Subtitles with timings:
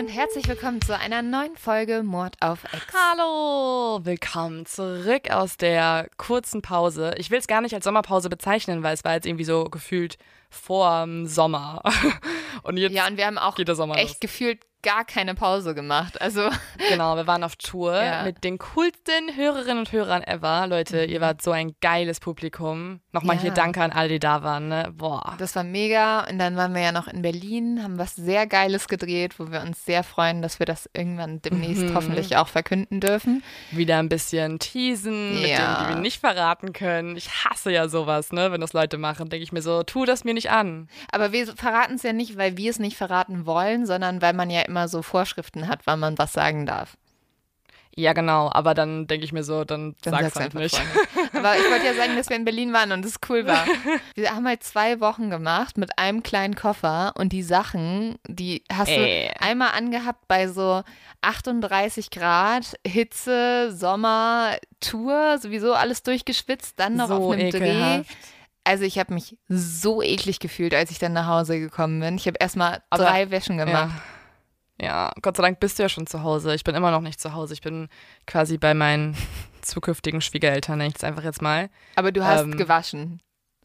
[0.00, 2.86] und herzlich willkommen zu einer neuen Folge Mord auf Ex.
[2.94, 7.12] Hallo, willkommen zurück aus der kurzen Pause.
[7.18, 10.16] Ich will es gar nicht als Sommerpause bezeichnen, weil es war jetzt irgendwie so gefühlt
[10.48, 11.82] vorm Sommer.
[12.62, 14.20] Und jetzt Ja, und wir haben auch echt los.
[14.20, 16.20] gefühlt gar keine Pause gemacht.
[16.20, 16.48] Also,
[16.88, 18.22] Genau, wir waren auf Tour Ja.
[18.24, 20.66] mit den coolsten Hörerinnen und Hörern ever.
[20.66, 23.00] Leute, ihr wart so ein geiles Publikum.
[23.12, 23.42] Nochmal Ja.
[23.42, 24.68] hier danke an alle, die da waren.
[24.68, 24.92] Ne?
[24.96, 25.34] Boah.
[25.38, 26.26] das war mega.
[26.28, 29.60] Und dann waren wir ja noch in Berlin, haben was sehr Geiles gedreht, wo wir
[29.62, 31.94] uns sehr freuen, dass wir das irgendwann demnächst Mhm.
[31.94, 33.42] hoffentlich auch verkünden dürfen.
[33.70, 35.56] Wieder ein bisschen teasen mit Ja.
[35.56, 37.16] Dingen, die wir nicht verraten können.
[37.16, 38.52] Ich hasse ja sowas, ne?
[38.52, 40.88] Wenn das Leute machen, denke ich mir so, tu das mir nicht an.
[41.12, 44.50] Aber wir verraten es ja nicht, weil wir es nicht verraten wollen, sondern weil man
[44.50, 46.96] ja immer so Vorschriften hat, wann man was sagen darf.
[47.96, 50.80] Ja, genau, aber dann denke ich mir so, dann, Dann sag's sag's halt einfach nicht.
[51.34, 53.66] Aber ich wollte ja sagen, dass wir in Berlin waren und es cool war.
[54.14, 58.88] Wir haben halt zwei Wochen gemacht mit einem kleinen Koffer und die Sachen, die hast
[58.90, 59.30] Ey.
[59.34, 60.82] du einmal angehabt bei so
[61.22, 67.58] 38 Grad, Hitze, Sommer, Tour, sowieso alles durchgeschwitzt, dann noch So auf einem Dreh.
[67.58, 68.10] ekelhaft.
[68.64, 72.16] Also ich habe mich so eklig gefühlt, als ich dann nach Hause gekommen bin.
[72.16, 73.90] Ich habe erstmal drei Wäschen gemacht.
[73.94, 74.02] Ja.
[74.80, 76.54] Ja, Gott sei Dank bist du ja schon zu Hause.
[76.54, 77.54] Ich bin immer noch nicht zu Hause.
[77.54, 77.88] Ich bin
[78.26, 79.16] quasi bei meinen
[79.62, 81.68] zukünftigen Schwiegereltern, nenne ich es einfach jetzt mal.
[81.96, 83.20] Aber du hast Ähm, gewaschen,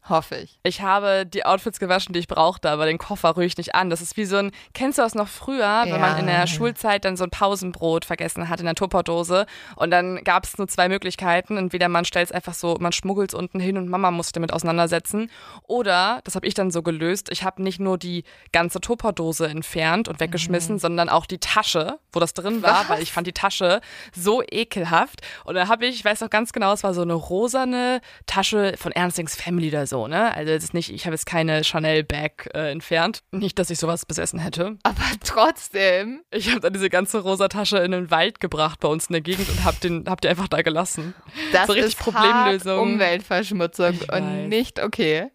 [0.08, 0.58] hoffe ich.
[0.62, 3.90] Ich habe die Outfits gewaschen, die ich brauchte, aber den Koffer rühre ich nicht an.
[3.90, 6.40] Das ist wie so ein, kennst du das noch früher, wenn man in Ja.
[6.40, 10.58] der Schulzeit dann so ein Pausenbrot vergessen hat in der Tupperdose und dann gab es
[10.58, 11.56] nur zwei Möglichkeiten.
[11.56, 14.32] Entweder man stellt es einfach so, man schmuggelt es unten hin und Mama muss sich
[14.32, 15.30] damit auseinandersetzen.
[15.62, 20.08] Oder, das habe ich dann so gelöst, ich habe nicht nur die ganze Tupperdose entfernt
[20.08, 22.88] und weggeschmissen, sondern auch die Tasche, wo das drin war, Was?
[22.88, 23.80] weil ich fand die Tasche
[24.14, 25.20] so ekelhaft.
[25.44, 28.74] Und dann habe ich, ich weiß noch ganz genau, es war so eine rosane Tasche
[28.76, 30.34] von Ernstings Family oder so, ne?
[30.34, 33.20] Also es ist nicht, ich habe jetzt keine Chanel-Bag äh, entfernt.
[33.32, 34.76] Nicht, dass ich sowas besessen hätte.
[34.82, 39.06] Aber trotzdem, Ich habe dann diese ganze rosa Tasche in den Wald gebracht bei uns
[39.06, 41.14] in der Gegend und hab, den, hab die einfach da gelassen.
[41.52, 42.72] das So richtig ist Problemlösung.
[42.72, 44.08] hart Umweltverschmutzung Ich und
[44.42, 44.48] weiß.
[44.48, 45.30] nicht okay.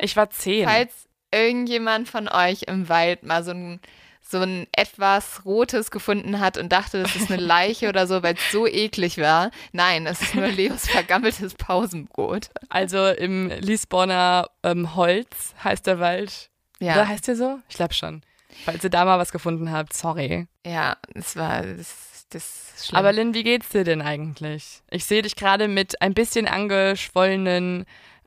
[0.00, 0.66] Ich war zehn.
[0.68, 0.92] Falls
[1.32, 3.80] irgendjemand von euch im Wald mal so ein,
[4.30, 8.34] so ein etwas Rotes gefunden hat und dachte, das ist eine Leiche oder so, weil
[8.34, 9.50] es so eklig war.
[9.72, 12.50] Nein, es ist nur Leos vergammeltes Pausenbrot.
[12.68, 16.50] Also im Liesborner ähm, Holz heißt der Wald.
[16.78, 17.58] Ja, Oder heißt der so?
[17.68, 18.22] Ich glaube schon.
[18.64, 20.46] Falls ihr da mal was gefunden habt, sorry.
[20.66, 21.62] ja, es war
[22.30, 22.88] das.
[22.92, 24.82] Aber Lynn, wie geht's dir denn eigentlich?
[24.90, 27.84] Ich sehe dich gerade mit ein bisschen angeschwollenen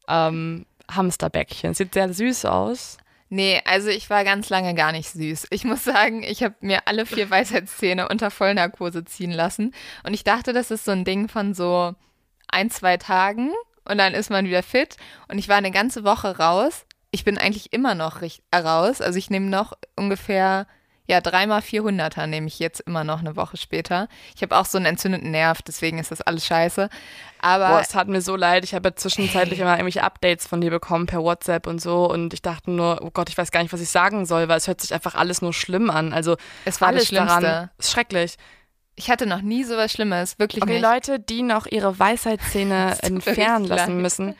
[0.08, 1.74] ähm, Hamsterbäckchen.
[1.74, 2.98] Sieht sehr süß aus.
[3.34, 5.48] Nee, also ich war ganz lange gar nicht süß.
[5.50, 9.74] Ich muss sagen, ich habe mir alle vier Weisheitszähne unter Vollnarkose ziehen lassen.
[10.04, 11.96] Und ich dachte, das ist so ein Ding von so
[12.48, 13.50] ein, zwei Tagen
[13.86, 14.98] und dann ist man wieder fit.
[15.30, 16.86] Und ich war eine ganze Woche raus.
[17.10, 18.22] Ich bin eigentlich immer noch
[18.54, 19.02] raus.
[19.02, 20.68] Also ich nehme noch ungefähr,
[21.06, 24.08] ja, dreimal 400er nehme ich jetzt immer noch eine Woche später.
[24.36, 26.90] Ich habe auch so einen entzündeten Nerv, deswegen ist das alles scheiße.
[27.42, 28.64] Aber Boah, es tat mir so leid.
[28.64, 32.10] Ich habe ja zwischenzeitlich immer irgendwelche Updates von dir bekommen per WhatsApp und so.
[32.10, 34.58] Und ich dachte nur, oh Gott, ich weiß gar nicht, was ich sagen soll, weil
[34.58, 36.14] es hört sich einfach alles nur schlimm an.
[36.14, 37.42] Also es war alles das Schlimmste.
[37.42, 38.36] daran ist schrecklich.
[38.96, 40.84] Ich hatte noch nie sowas Schlimmes, wirklich Okay, nicht.
[40.84, 44.02] Leute, die noch ihre Weisheitszähne entfernen lassen leid.
[44.02, 44.36] müssen,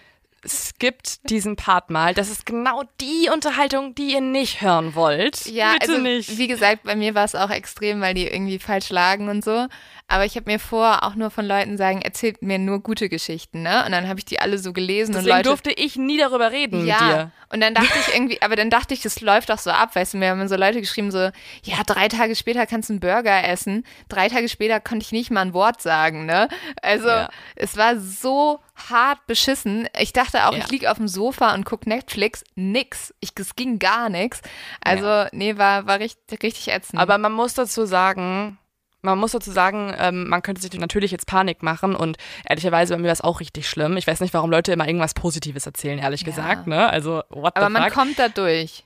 [0.48, 2.14] skippt diesen Part mal.
[2.14, 5.46] Das ist genau die Unterhaltung, die ihr nicht hören wollt.
[5.46, 6.38] Ja, Bitte also nicht.
[6.38, 9.68] wie gesagt, bei mir war es auch extrem, weil die irgendwie falsch lagen und so.
[10.10, 13.62] Aber ich habe mir vor, auch nur von Leuten sagen, erzählt mir nur gute Geschichten,
[13.64, 13.84] ne?
[13.86, 15.50] Und dann habe ich die alle so gelesen Deswegen und Leute.
[15.50, 17.32] durfte ich nie darüber reden ja, mit dir.
[17.54, 20.14] und dann dachte ich irgendwie, aber dann dachte ich, das läuft doch so ab, weißt
[20.14, 21.30] du, mir haben so Leute geschrieben, so,
[21.64, 25.32] ja, drei Tage später kannst du einen Burger essen, drei Tage später konnte ich nicht
[25.32, 26.50] mal ein Wort sagen, ne?
[26.82, 27.30] Also, Ja.
[27.56, 29.88] es war so hart beschissen.
[30.00, 30.60] Ich dachte auch, Ja.
[30.60, 33.14] ich lieg auf dem Sofa und guck Netflix, nix.
[33.20, 34.42] Ich, es ging gar nichts.
[34.84, 37.00] Also, nee, war, war richtig, richtig ätzend.
[37.00, 38.58] Aber man muss dazu sagen,
[39.02, 43.00] man muss dazu sagen, ähm, man könnte sich natürlich jetzt Panik machen und ehrlicherweise bei
[43.00, 43.98] mir war es auch richtig schlimm.
[43.98, 46.26] Ich weiß nicht, warum Leute immer irgendwas Positives erzählen, ehrlich Ja.
[46.28, 46.90] gesagt, ne?
[46.90, 47.94] Also, what Aber man fuck?
[47.94, 48.86] kommt da durch.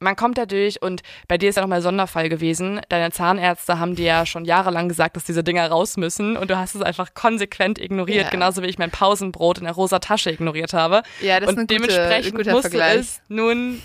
[0.00, 2.80] Man kommt da durch und bei dir ist ja nochmal Sonderfall gewesen.
[2.88, 6.56] Deine Zahnärzte haben dir ja schon jahrelang gesagt, dass diese Dinger raus müssen und du
[6.58, 8.30] hast es einfach konsequent ignoriert, Ja.
[8.30, 11.02] genauso wie ich mein Pausenbrot in der rosa Tasche ignoriert habe.
[11.20, 12.96] Ja, das und ist ein gute, dementsprechend guter musste Vergleich.
[13.00, 13.82] es nun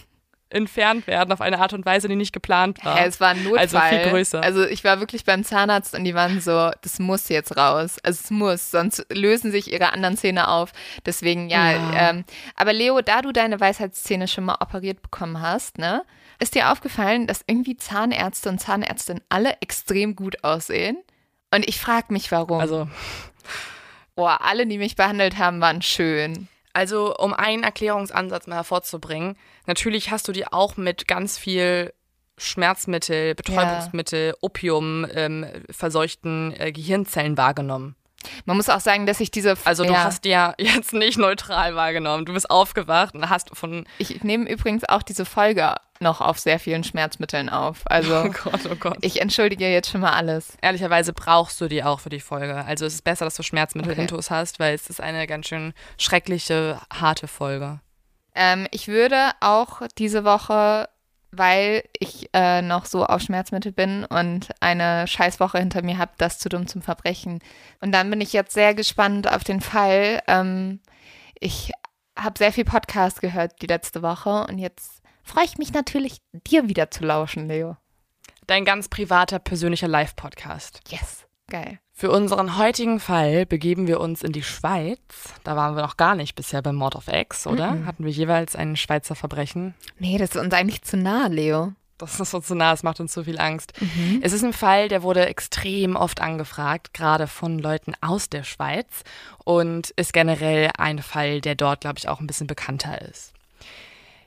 [0.49, 2.97] entfernt werden auf eine Art und Weise, die nicht geplant war.
[2.97, 3.59] Ja, es war ein Notfall.
[3.59, 4.41] Also viel größer.
[4.41, 7.97] Also ich war wirklich beim Zahnarzt und die waren so, das muss jetzt raus.
[8.03, 10.71] Also es muss, sonst lösen sich ihre anderen Zähne auf.
[11.05, 11.71] Deswegen ja.
[11.71, 12.09] Ja.
[12.09, 12.25] Ähm,
[12.55, 16.03] aber Leo, da du deine Weisheitszähne schon mal operiert bekommen hast, ne,
[16.39, 20.97] ist dir aufgefallen, dass irgendwie Zahnärzte und Zahnärztinnen alle extrem gut aussehen?
[21.51, 22.59] Und ich frage mich, warum.
[22.59, 22.87] Also,
[24.15, 26.47] Boah, alle, die mich behandelt haben, waren schön.
[26.75, 31.93] Also um einen Erklärungsansatz mal hervorzubringen, natürlich hast du die auch mit ganz viel
[32.37, 37.95] Schmerzmittel, Betäubungsmittel, Opium, ähm, verseuchten äh, Gehirnzellen wahrgenommen.
[38.45, 39.55] Man muss auch sagen, dass ich diese.
[39.65, 42.25] Also du ja, hast die ja jetzt nicht neutral wahrgenommen.
[42.25, 46.59] Du bist aufgewacht und hast von Ich nehme übrigens auch diese Folge noch auf sehr
[46.59, 47.79] vielen Schmerzmitteln auf.
[47.85, 48.97] Also Oh Gott, oh Gott.
[49.01, 50.57] ich entschuldige jetzt schon mal alles.
[50.61, 52.65] Ehrlicherweise brauchst du die auch für die Folge.
[52.65, 54.23] Also es ist besser, dass du Schmerzmittel Okay.
[54.29, 57.79] hast, weil es ist eine ganz schön schreckliche, harte Folge.
[58.35, 60.89] Ähm, ich würde auch diese Woche,
[61.37, 66.39] weil ich äh, noch so auf Schmerzmittel bin und eine Scheißwoche hinter mir habe, das
[66.39, 67.39] zu dumm zum Verbrechen.
[67.81, 70.21] Und dann bin ich jetzt sehr gespannt auf den Fall.
[70.27, 70.79] Ähm,
[71.39, 71.71] ich
[72.17, 76.69] habe sehr viel Podcast gehört die letzte Woche und jetzt freue ich mich natürlich, dir
[76.69, 77.77] wieder zu lauschen, Leo.
[78.47, 80.81] Dein ganz privater, persönlicher Live-Podcast.
[80.89, 81.79] Yes, geil.
[81.97, 84.99] Für unseren heutigen Fall begeben wir uns in die Schweiz.
[85.45, 87.85] Da waren wir noch gar nicht bisher beim Mord of X, oder?
[87.85, 89.75] Hatten wir jeweils ein Schweizer Verbrechen?
[89.97, 91.71] Nee, das ist uns eigentlich zu nah, Leo.
[91.97, 93.71] Das ist uns so nah, es macht uns so viel Angst.
[94.21, 99.03] Es ist ein Fall, der wurde extrem oft angefragt, gerade von Leuten aus der Schweiz
[99.45, 103.31] und ist generell ein Fall, der dort, glaube ich, auch ein bisschen bekannter ist.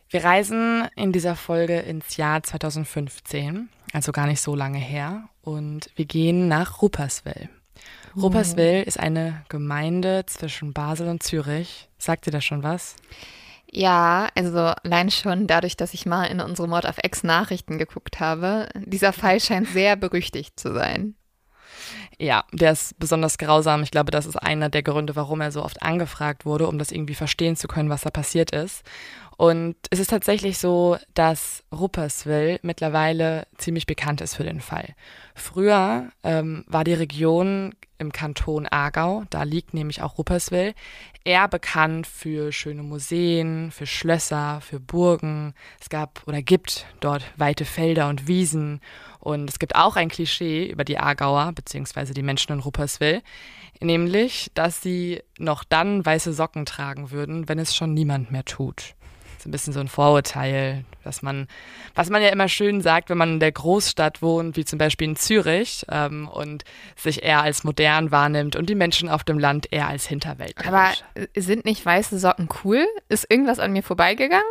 [0.09, 5.91] Wir reisen in dieser Folge ins Jahr 2015, also gar nicht so lange her, und
[5.97, 7.51] wir gehen nach Rupperswil.
[8.23, 11.89] Rupperswil ist eine Gemeinde zwischen Basel und Zürich.
[11.99, 12.97] Sagt dir das schon was?
[13.71, 18.19] Ja, also allein schon dadurch, dass ich mal in unsere Mord of X Nachrichten geguckt
[18.19, 21.15] habe, dieser Fall scheint sehr berüchtigt zu sein.
[22.19, 23.83] Ja, der ist besonders grausam.
[23.83, 26.93] Ich glaube, das ist einer der Gründe, warum er so oft angefragt wurde, um das
[26.93, 28.85] irgendwie verstehen zu können, was da passiert ist.
[29.39, 34.97] Und es ist tatsächlich so, dass Rupperswil mittlerweile ziemlich bekannt ist für den Fall.
[35.37, 40.75] Früher ähm, war die Region im Kanton Aargau, da liegt nämlich auch Rupperswil,
[41.25, 45.55] eher bekannt für schöne Museen, für Schlösser, für Burgen.
[45.81, 48.81] Es gab oder gibt dort weite Felder und Wiesen.
[49.21, 53.23] Und es gibt auch ein Klischee über die Aargauer, beziehungsweise die Menschen in Rupperswil,
[53.81, 58.95] nämlich, dass sie noch dann weiße Socken tragen würden, wenn es schon niemand mehr tut.
[59.39, 61.47] Das ist ein bisschen so ein Vorurteil, dass man,
[61.95, 65.09] was man ja immer schön sagt, wenn man in der Großstadt wohnt, wie zum Beispiel
[65.09, 66.65] in Zürich, ähm, und
[66.97, 70.57] sich eher als modern wahrnimmt und die Menschen auf dem Land eher als Hinterwelt.
[70.67, 72.85] Aber äh, sind nicht weiße Socken cool?
[73.09, 74.43] Ist irgendwas an mir vorbeigegangen?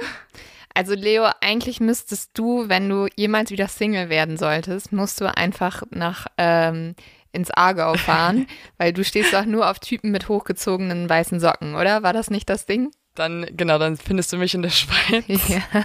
[0.78, 5.82] Also Leo, eigentlich müsstest du, wenn du jemals wieder Single werden solltest, musst du einfach
[5.90, 6.94] nach ähm,
[7.32, 8.46] ins Aargau fahren,
[8.78, 12.04] weil du stehst doch nur auf Typen mit hochgezogenen weißen Socken, oder?
[12.04, 12.92] War das nicht das Ding?
[13.16, 15.26] Dann, genau, dann findest du mich in der Schweiz.
[15.50, 15.84] Ja.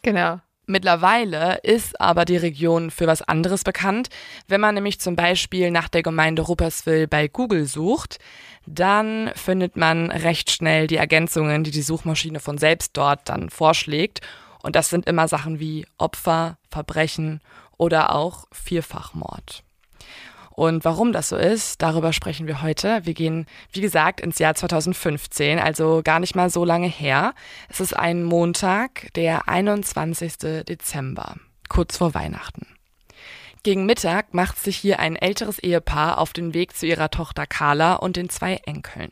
[0.00, 0.40] genau.
[0.64, 4.08] Mittlerweile ist aber die Region für was anderes bekannt.
[4.48, 8.18] Wenn man nämlich zum Beispiel nach der Gemeinde Rupperswil bei Google sucht,
[8.66, 14.20] dann findet man recht schnell die Ergänzungen, die die Suchmaschine von selbst dort dann vorschlägt.
[14.62, 17.40] Und das sind immer Sachen wie Opfer, Verbrechen
[17.76, 19.62] oder auch Vierfachmord.
[20.50, 23.04] Und warum das so ist, darüber sprechen wir heute.
[23.04, 27.34] Wir gehen, wie gesagt, ins Jahr 2015, also gar nicht mal so lange her.
[27.68, 30.64] Es ist ein Montag, der 21.
[30.66, 31.36] Dezember,
[31.68, 32.66] kurz vor Weihnachten.
[33.66, 37.94] Gegen Mittag macht sich hier ein älteres Ehepaar auf den Weg zu ihrer Tochter Carla
[37.94, 39.10] und den zwei Enkeln.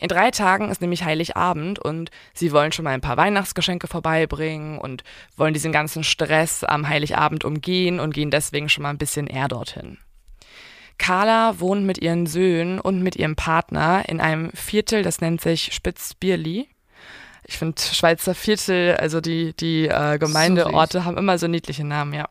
[0.00, 4.78] In drei Tagen ist nämlich Heiligabend und sie wollen schon mal ein paar Weihnachtsgeschenke vorbeibringen
[4.78, 5.04] und
[5.36, 9.48] wollen diesen ganzen Stress am Heiligabend umgehen und gehen deswegen schon mal ein bisschen eher
[9.48, 9.98] dorthin.
[10.96, 15.74] Carla wohnt mit ihren Söhnen und mit ihrem Partner in einem Viertel, das nennt sich
[15.74, 16.66] Spitzbierli.
[17.48, 22.28] Ich finde Schweizer Viertel, also die, die äh, Gemeindeorte haben immer so niedliche Namen, ja.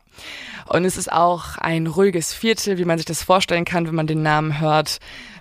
[0.66, 4.06] Und es ist auch ein ruhiges Viertel, wie man sich das vorstellen kann, wenn man
[4.06, 4.98] den Namen hört,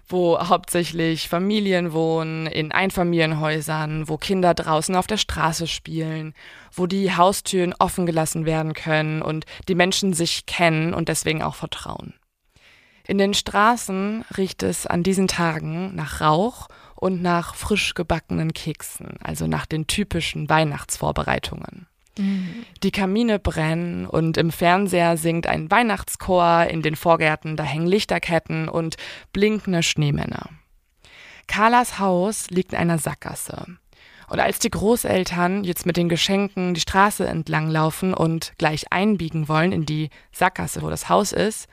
[0.08, 6.34] wo hauptsächlich Familien wohnen, in Einfamilienhäusern, wo Kinder draußen auf der Straße spielen,
[6.72, 11.56] wo die Haustüren offen gelassen werden können und die Menschen sich kennen und deswegen auch
[11.56, 12.14] vertrauen.
[13.08, 16.68] In den Straßen riecht es an diesen Tagen nach Rauch
[17.06, 21.86] und nach frisch gebackenen Keksen, also nach den typischen Weihnachtsvorbereitungen.
[22.82, 28.70] Die Kamine brennen und im Fernseher singt ein Weihnachtschor, in den Vorgärten da hängen Lichterketten
[28.70, 28.96] und
[29.34, 30.50] blinkende Schneemänner.
[31.46, 33.78] Carlas Haus liegt in einer Sackgasse.
[34.28, 39.48] Und als die Großeltern jetzt mit den Geschenken die Straße entlang laufen und gleich einbiegen
[39.48, 41.68] wollen in die Sackgasse, wo das Haus ist,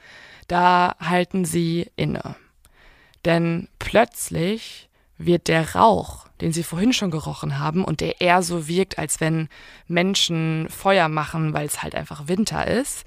[0.47, 2.37] da halten sie inne.
[3.25, 4.91] Denn plötzlich
[5.27, 9.21] wird der Rauch, den sie vorhin schon gerochen haben und der eher so wirkt, als
[9.21, 9.49] wenn
[9.87, 13.05] Menschen Feuer machen, weil es halt einfach Winter ist,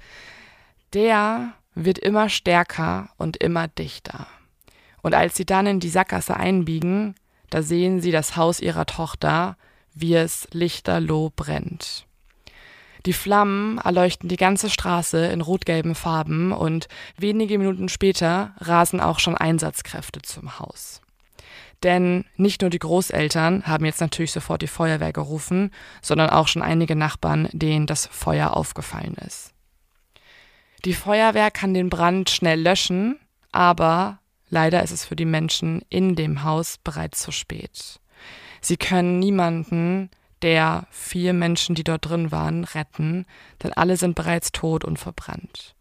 [0.92, 4.26] der wird immer stärker und immer dichter.
[5.02, 7.14] Und als sie dann in die Sackgasse einbiegen,
[7.50, 9.56] da sehen sie das Haus ihrer Tochter,
[9.94, 12.06] wie es lichterloh brennt.
[13.06, 19.20] Die Flammen erleuchten die ganze Straße in rot-gelben Farben und wenige Minuten später rasen auch
[19.20, 21.00] schon Einsatzkräfte zum Haus.
[21.82, 26.62] Denn nicht nur die Großeltern haben jetzt natürlich sofort die Feuerwehr gerufen, sondern auch schon
[26.62, 29.52] einige Nachbarn, denen das Feuer aufgefallen ist.
[30.84, 33.18] Die Feuerwehr kann den Brand schnell löschen,
[33.52, 38.00] aber leider ist es für die Menschen in dem Haus bereits zu spät.
[38.60, 40.10] Sie können niemanden
[40.42, 43.26] der vier Menschen, die dort drin waren, retten,
[43.62, 45.75] denn alle sind bereits tot und verbrannt.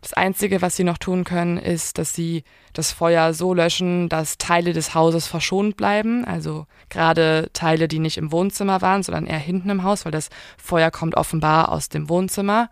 [0.00, 4.38] Das Einzige, was sie noch tun können, ist, dass sie das Feuer so löschen, dass
[4.38, 9.38] Teile des Hauses verschont bleiben, also gerade Teile, die nicht im Wohnzimmer waren, sondern eher
[9.38, 12.70] hinten im Haus, weil das Feuer kommt offenbar aus dem Wohnzimmer.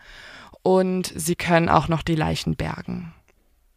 [0.62, 3.12] Und sie können auch noch die Leichen bergen.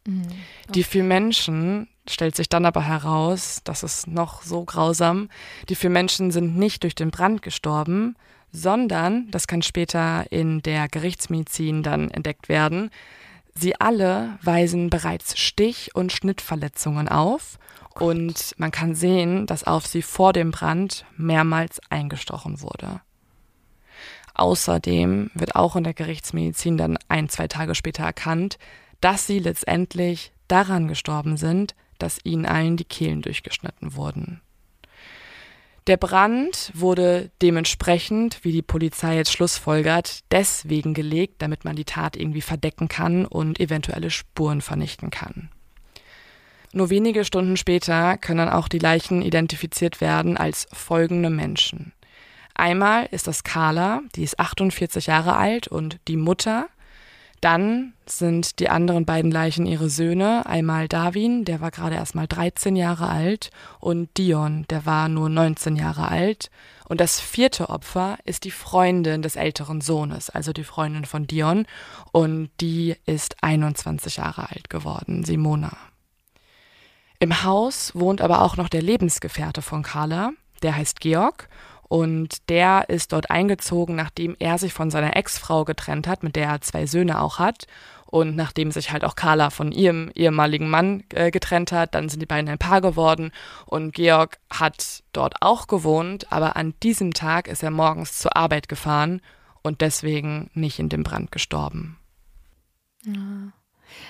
[0.06, 0.22] Mhm.
[0.24, 0.72] Okay.
[0.74, 5.30] Die vier Menschen, stellt sich dann aber heraus, das ist noch so grausam,
[5.70, 8.16] die vier Menschen sind nicht durch den Brand gestorben,
[8.51, 12.89] sondern, das kann später in der Gerichtsmedizin dann entdeckt werden,
[13.59, 17.59] sie alle weisen bereits Stich- und Schnittverletzungen auf
[17.99, 23.01] oh und man kann sehen, dass auf sie vor dem Brand mehrmals eingestochen wurde.
[24.33, 28.59] Außerdem wird auch in der Gerichtsmedizin dann ein, zwei Tage später erkannt,
[29.01, 34.41] dass sie letztendlich daran gestorben sind, dass ihnen allen die Kehlen durchgeschnitten wurden.
[35.88, 42.17] Der Brand wurde dementsprechend, wie die Polizei jetzt schlussfolgert, deswegen gelegt, damit man die Tat
[42.17, 45.50] irgendwie verdecken kann und eventuelle Spuren vernichten kann.
[46.74, 51.94] Nur wenige Stunden später können auch die Leichen identifiziert werden als folgende Menschen.
[52.53, 56.67] Einmal ist das Carla, die ist 48 Jahre alt und die Mutter
[57.41, 60.46] dann sind die anderen beiden Leichen ihre Söhne.
[60.46, 65.29] Einmal Darwin, der war gerade erst mal 13 Jahre alt, und Dion, der war nur
[65.29, 66.50] 19 Jahre alt.
[66.88, 71.65] Und das vierte Opfer ist die Freundin des älteren Sohnes, also die Freundin von Dion.
[72.12, 75.75] Und die ist 21 Jahre alt geworden, Simona.
[77.20, 81.50] Im Haus wohnt aber auch noch der Lebensgefährte von Carla, der heißt Georg
[81.88, 86.48] und der ist dort eingezogen, nachdem er sich von seiner Ex-Frau getrennt hat, mit der
[86.48, 87.67] er zwei Söhne auch hat.
[88.10, 92.22] Und nachdem sich halt auch Carla von ihrem ehemaligen Mann äh, getrennt hat, dann sind
[92.22, 93.32] die beiden ein Paar geworden.
[93.65, 98.70] Und Georg hat dort auch gewohnt, aber an diesem Tag ist er morgens zur Arbeit
[98.70, 99.22] gefahren
[99.62, 101.98] und deswegen nicht in dem Brand gestorben.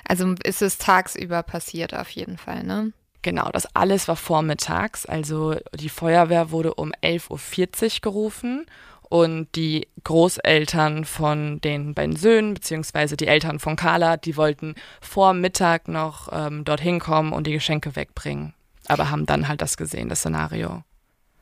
[0.07, 2.93] Also ist es tagsüber passiert auf jeden Fall, ne?
[3.27, 5.05] Genau, das alles war vormittags.
[5.05, 8.65] Also die Feuerwehr wurde um 11.40 Uhr gerufen
[9.01, 15.33] und die Großeltern von den beiden Söhnen, beziehungsweise die Eltern von Carla, die wollten vor
[15.33, 18.53] Mittag noch ähm, dorthin kommen und die Geschenke wegbringen.
[18.87, 20.83] Aber haben dann halt das gesehen, das Szenario.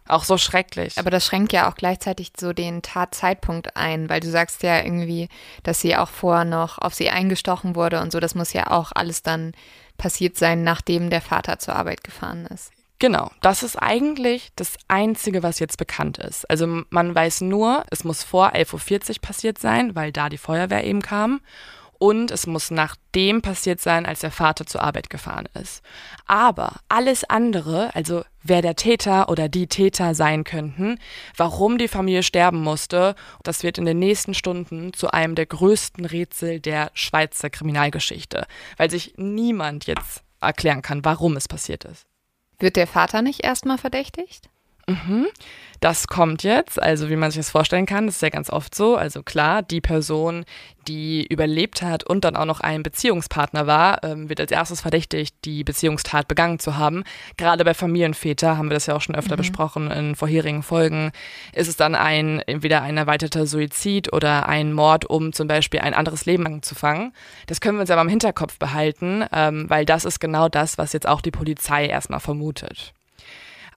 [0.07, 0.97] Auch so schrecklich.
[0.97, 5.29] Aber das schränkt ja auch gleichzeitig so den Tatzeitpunkt ein, weil du sagst ja irgendwie,
[5.61, 8.19] dass sie auch vorher noch auf sie eingestochen wurde und so.
[8.19, 9.53] Das muss ja auch alles dann
[9.97, 12.71] passiert sein, nachdem der Vater zur Arbeit gefahren ist.
[12.99, 16.49] Genau, das ist eigentlich das Einzige, was jetzt bekannt ist.
[16.49, 20.85] Also man weiß nur, es muss vor 11.40 Uhr passiert sein, weil da die Feuerwehr
[20.85, 21.41] eben kam
[21.99, 25.81] und es muss nach dem passiert sein, als der Vater zur Arbeit gefahren ist.
[26.25, 30.99] Aber alles andere, also wer der Täter oder die Täter sein könnten,
[31.37, 36.05] warum die Familie sterben musste, das wird in den nächsten Stunden zu einem der größten
[36.05, 38.45] Rätsel der Schweizer Kriminalgeschichte,
[38.77, 42.05] weil sich niemand jetzt erklären kann, warum es passiert ist.
[42.59, 44.49] Wird der Vater nicht erstmal verdächtigt?
[44.87, 45.27] Mhm.
[45.81, 48.73] Das kommt jetzt, also wie man sich das vorstellen kann, das ist ja ganz oft
[48.73, 48.95] so.
[48.95, 50.45] Also klar, die Person,
[50.87, 55.35] die überlebt hat und dann auch noch ein Beziehungspartner war, ähm, wird als erstes verdächtigt,
[55.43, 57.03] die Beziehungstat begangen zu haben.
[57.37, 59.39] Gerade bei Familienväter haben wir das ja auch schon öfter mhm.
[59.39, 61.11] besprochen in vorherigen Folgen.
[61.53, 65.93] Ist es dann ein entweder ein erweiterter Suizid oder ein Mord, um zum Beispiel ein
[65.93, 67.13] anderes Leben anzufangen.
[67.47, 70.93] Das können wir uns aber im Hinterkopf behalten, ähm, weil das ist genau das, was
[70.93, 72.93] jetzt auch die Polizei erstmal vermutet.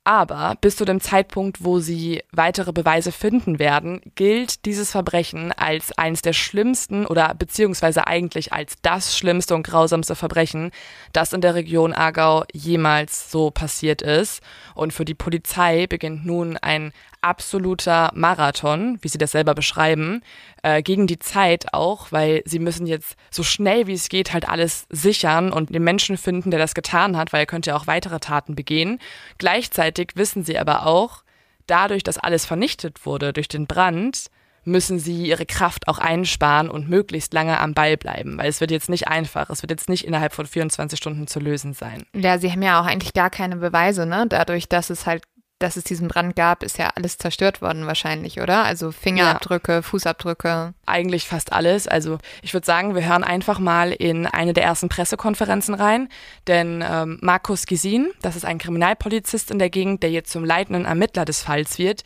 [0.09, 5.93] Aber bis zu dem Zeitpunkt, wo sie weitere Beweise finden werden, gilt dieses Verbrechen als
[5.99, 10.71] eines der schlimmsten oder beziehungsweise eigentlich als das schlimmste und grausamste Verbrechen,
[11.13, 14.41] das in der Region Aargau jemals so passiert ist.
[14.75, 20.23] Und für die Polizei beginnt nun ein absoluter Marathon, wie sie das selber beschreiben,
[20.63, 24.49] äh, gegen die Zeit auch, weil sie müssen jetzt so schnell wie es geht halt
[24.49, 27.87] alles sichern und den Menschen finden, der das getan hat, weil er könnte ja auch
[27.87, 28.99] weitere Taten begehen.
[29.39, 31.23] Gleichzeitig wissen sie aber auch,
[31.67, 34.31] dadurch, dass alles vernichtet wurde durch den Brand,
[34.65, 38.71] müssen sie ihre Kraft auch einsparen und möglichst lange am Ball bleiben, weil es wird
[38.71, 42.05] jetzt nicht einfach, es wird jetzt nicht innerhalb von 24 Stunden zu lösen sein.
[42.15, 44.27] Ja, sie haben ja auch eigentlich gar keine Beweise, ne?
[44.29, 45.25] Dadurch, dass es halt
[45.59, 48.65] dass es diesen Brand gab, ist ja alles zerstört worden wahrscheinlich, oder?
[48.65, 49.83] Also Fingerabdrücke, ja.
[49.83, 50.75] Fußabdrücke.
[50.87, 51.89] Eigentlich fast alles.
[51.89, 56.09] Also ich würde sagen, wir hören einfach mal in eine der ersten Pressekonferenzen rein,
[56.47, 60.85] denn ähm, Markus Gisin, das ist ein Kriminalpolizist in der Gegend, der jetzt zum leitenden
[60.85, 62.03] Ermittler des Falls wird,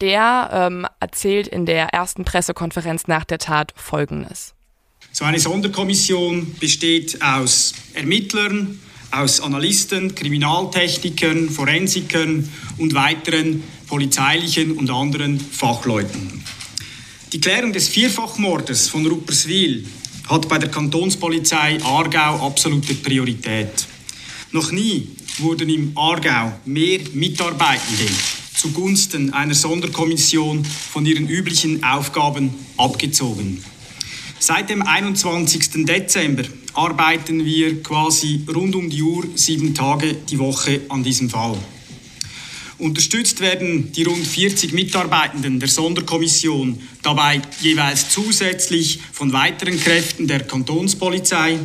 [0.00, 4.54] der ähm, erzählt in der ersten Pressekonferenz nach der Tat Folgendes.
[5.12, 8.80] So eine Sonderkommission besteht aus Ermittlern,
[9.16, 16.42] aus Analysten, Kriminaltechnikern, Forensikern und weiteren polizeilichen und anderen Fachleuten.
[17.32, 19.86] Die Klärung des Vierfachmordes von Rupperswil
[20.28, 23.86] hat bei der Kantonspolizei Aargau absolute Priorität.
[24.52, 28.06] Noch nie wurden im Aargau mehr Mitarbeitende
[28.54, 33.62] zugunsten einer Sonderkommission von ihren üblichen Aufgaben abgezogen.
[34.38, 35.84] Seit dem 21.
[35.84, 41.56] Dezember arbeiten wir quasi rund um die Uhr, sieben Tage die Woche an diesem Fall.
[42.78, 50.40] Unterstützt werden die rund 40 Mitarbeitenden der Sonderkommission dabei jeweils zusätzlich von weiteren Kräften der
[50.40, 51.58] Kantonspolizei,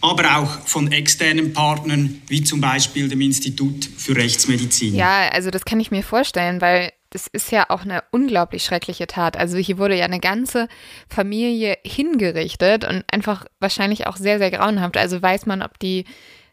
[0.00, 4.94] aber auch von externen Partnern wie zum Beispiel dem Institut für Rechtsmedizin.
[4.94, 9.06] Ja, also das kann ich mir vorstellen, weil das ist ja auch eine unglaublich schreckliche
[9.06, 9.36] Tat.
[9.36, 10.68] Also hier wurde ja eine ganze
[11.08, 14.96] Familie hingerichtet und einfach wahrscheinlich auch sehr, sehr grauenhaft.
[14.96, 16.04] Also weiß man, ob die,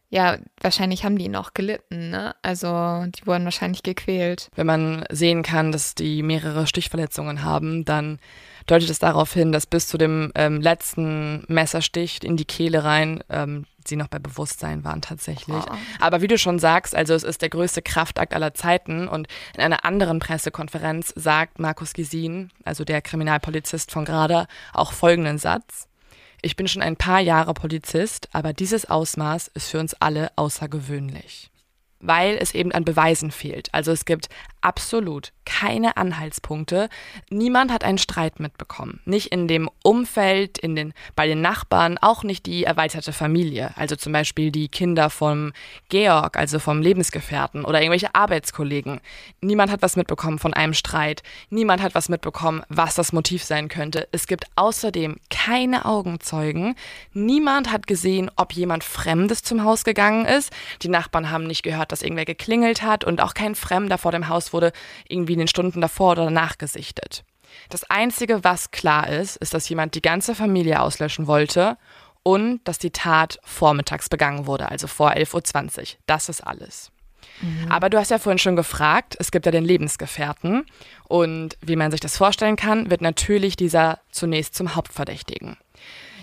[0.09, 2.35] ja, wahrscheinlich haben die noch gelitten, ne?
[2.43, 4.49] Also die wurden wahrscheinlich gequält.
[4.55, 8.19] Wenn man sehen kann, dass die mehrere Stichverletzungen haben, dann
[8.67, 13.23] deutet es darauf hin, dass bis zu dem ähm, letzten Messerstich in die Kehle rein
[13.29, 15.63] ähm, sie noch bei Bewusstsein waren tatsächlich.
[15.69, 15.75] Oh.
[15.99, 19.61] Aber wie du schon sagst, also es ist der größte Kraftakt aller Zeiten und in
[19.61, 25.87] einer anderen Pressekonferenz sagt Markus Gesin, also der Kriminalpolizist von Grada, auch folgenden Satz.
[26.41, 31.52] Ich bin schon ein paar Jahre Polizist, aber dieses Ausmaß ist für uns alle außergewöhnlich
[32.03, 33.69] weil es eben an Beweisen fehlt.
[33.73, 34.29] Also es gibt
[34.61, 36.89] absolut keine Anhaltspunkte.
[37.29, 39.01] Niemand hat einen Streit mitbekommen.
[39.05, 43.71] Nicht in dem Umfeld, in den, bei den Nachbarn, auch nicht die erweiterte Familie.
[43.75, 45.53] Also zum Beispiel die Kinder vom
[45.89, 49.01] Georg, also vom Lebensgefährten oder irgendwelche Arbeitskollegen.
[49.41, 51.23] Niemand hat was mitbekommen von einem Streit.
[51.49, 54.07] Niemand hat was mitbekommen, was das Motiv sein könnte.
[54.11, 56.75] Es gibt außerdem keine Augenzeugen.
[57.13, 60.51] Niemand hat gesehen, ob jemand Fremdes zum Haus gegangen ist.
[60.81, 64.27] Die Nachbarn haben nicht gehört, dass irgendwer geklingelt hat und auch kein Fremder vor dem
[64.27, 64.71] Haus wurde
[65.07, 67.23] irgendwie in den Stunden davor oder danach gesichtet.
[67.69, 71.77] Das Einzige, was klar ist, ist, dass jemand die ganze Familie auslöschen wollte
[72.23, 75.87] und dass die Tat vormittags begangen wurde, also vor 11.20 Uhr.
[76.07, 76.91] Das ist alles.
[77.41, 77.71] Mhm.
[77.71, 80.65] Aber du hast ja vorhin schon gefragt, es gibt ja den Lebensgefährten
[81.07, 85.57] und wie man sich das vorstellen kann, wird natürlich dieser zunächst zum Hauptverdächtigen.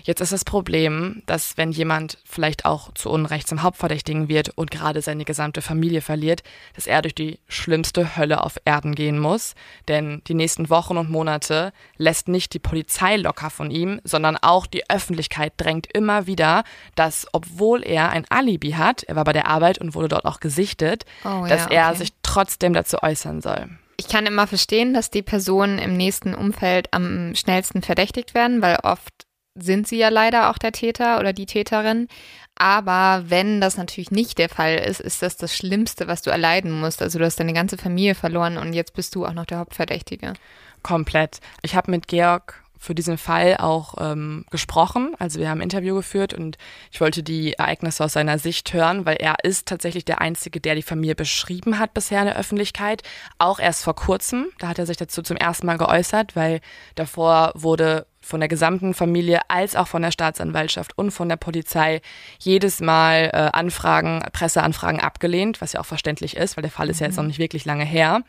[0.03, 4.71] Jetzt ist das Problem, dass wenn jemand vielleicht auch zu Unrecht zum Hauptverdächtigen wird und
[4.71, 6.43] gerade seine gesamte Familie verliert,
[6.75, 9.53] dass er durch die schlimmste Hölle auf Erden gehen muss.
[9.87, 14.65] Denn die nächsten Wochen und Monate lässt nicht die Polizei locker von ihm, sondern auch
[14.65, 16.63] die Öffentlichkeit drängt immer wieder,
[16.95, 20.39] dass obwohl er ein Alibi hat, er war bei der Arbeit und wurde dort auch
[20.39, 23.69] gesichtet, oh, dass ja, er sich trotzdem dazu äußern soll.
[23.97, 28.79] Ich kann immer verstehen, dass die Personen im nächsten Umfeld am schnellsten verdächtigt werden, weil
[28.81, 32.07] oft sind sie ja leider auch der Täter oder die Täterin.
[32.55, 36.71] Aber wenn das natürlich nicht der Fall ist, ist das das Schlimmste, was du erleiden
[36.79, 37.01] musst.
[37.01, 40.33] Also du hast deine ganze Familie verloren und jetzt bist du auch noch der Hauptverdächtige.
[40.83, 41.39] Komplett.
[41.63, 45.13] Ich habe mit Georg für diesen Fall auch ähm, gesprochen.
[45.19, 46.57] Also wir haben ein Interview geführt und
[46.91, 50.73] ich wollte die Ereignisse aus seiner Sicht hören, weil er ist tatsächlich der Einzige, der
[50.73, 53.03] die Familie beschrieben hat bisher in der Öffentlichkeit.
[53.37, 54.47] Auch erst vor kurzem.
[54.57, 56.59] Da hat er sich dazu zum ersten Mal geäußert, weil
[56.95, 62.01] davor wurde von der gesamten Familie als auch von der Staatsanwaltschaft und von der Polizei
[62.39, 66.99] jedes Mal äh, Anfragen, Presseanfragen abgelehnt, was ja auch verständlich ist, weil der Fall ist
[66.99, 67.29] ja jetzt noch mhm.
[67.29, 68.21] nicht wirklich lange her.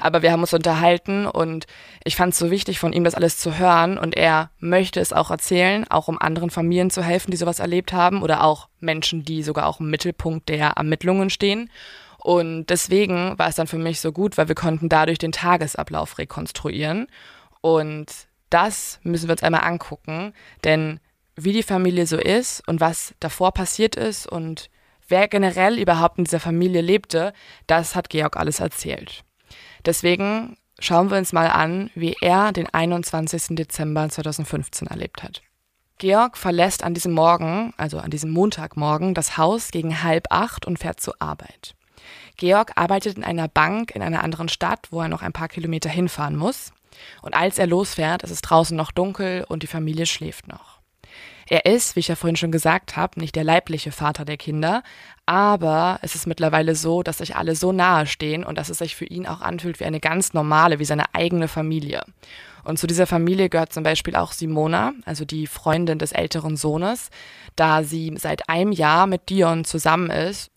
[0.00, 1.66] Aber wir haben uns unterhalten und
[2.04, 5.12] ich fand es so wichtig, von ihm das alles zu hören und er möchte es
[5.12, 9.24] auch erzählen, auch um anderen Familien zu helfen, die sowas erlebt haben oder auch Menschen,
[9.24, 11.70] die sogar auch im Mittelpunkt der Ermittlungen stehen.
[12.18, 16.18] Und deswegen war es dann für mich so gut, weil wir konnten dadurch den Tagesablauf
[16.18, 17.06] rekonstruieren
[17.60, 18.06] und
[18.56, 20.32] das müssen wir uns einmal angucken,
[20.64, 20.98] denn
[21.34, 24.70] wie die Familie so ist und was davor passiert ist und
[25.08, 27.34] wer generell überhaupt in dieser Familie lebte,
[27.66, 29.24] das hat Georg alles erzählt.
[29.84, 33.56] Deswegen schauen wir uns mal an, wie er den 21.
[33.56, 35.42] Dezember 2015 erlebt hat.
[35.98, 40.78] Georg verlässt an diesem Morgen, also an diesem Montagmorgen, das Haus gegen halb acht und
[40.78, 41.74] fährt zur Arbeit.
[42.38, 45.90] Georg arbeitet in einer Bank in einer anderen Stadt, wo er noch ein paar Kilometer
[45.90, 46.72] hinfahren muss.
[47.22, 50.76] Und als er losfährt, ist es draußen noch dunkel und die Familie schläft noch.
[51.48, 54.82] Er ist, wie ich ja vorhin schon gesagt habe, nicht der leibliche Vater der Kinder,
[55.26, 58.96] aber es ist mittlerweile so, dass sich alle so nahe stehen und dass es sich
[58.96, 62.02] für ihn auch anfühlt wie eine ganz normale, wie seine eigene Familie.
[62.64, 67.10] Und zu dieser Familie gehört zum Beispiel auch Simona, also die Freundin des älteren Sohnes,
[67.54, 70.50] da sie seit einem Jahr mit Dion zusammen ist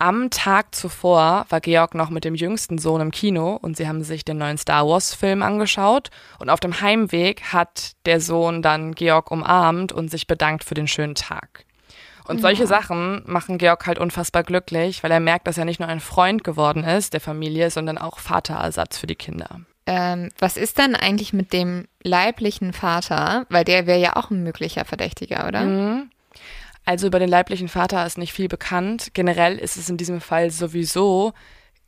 [0.00, 4.02] am Tag zuvor war Georg noch mit dem jüngsten Sohn im Kino und sie haben
[4.02, 8.94] sich den neuen Star Wars Film angeschaut und auf dem Heimweg hat der Sohn dann
[8.94, 11.64] Georg umarmt und sich bedankt für den schönen Tag.
[12.26, 12.42] Und ja.
[12.42, 16.00] solche Sachen machen Georg halt unfassbar glücklich, weil er merkt, dass er nicht nur ein
[16.00, 19.60] Freund geworden ist der Familie, sondern auch Vaterersatz für die Kinder.
[19.86, 23.46] Ähm, was ist dann eigentlich mit dem leiblichen Vater?
[23.48, 25.62] Weil der wäre ja auch ein möglicher Verdächtiger, oder?
[25.62, 26.10] Mhm.
[26.90, 29.10] Also über den leiblichen Vater ist nicht viel bekannt.
[29.14, 31.34] Generell ist es in diesem Fall sowieso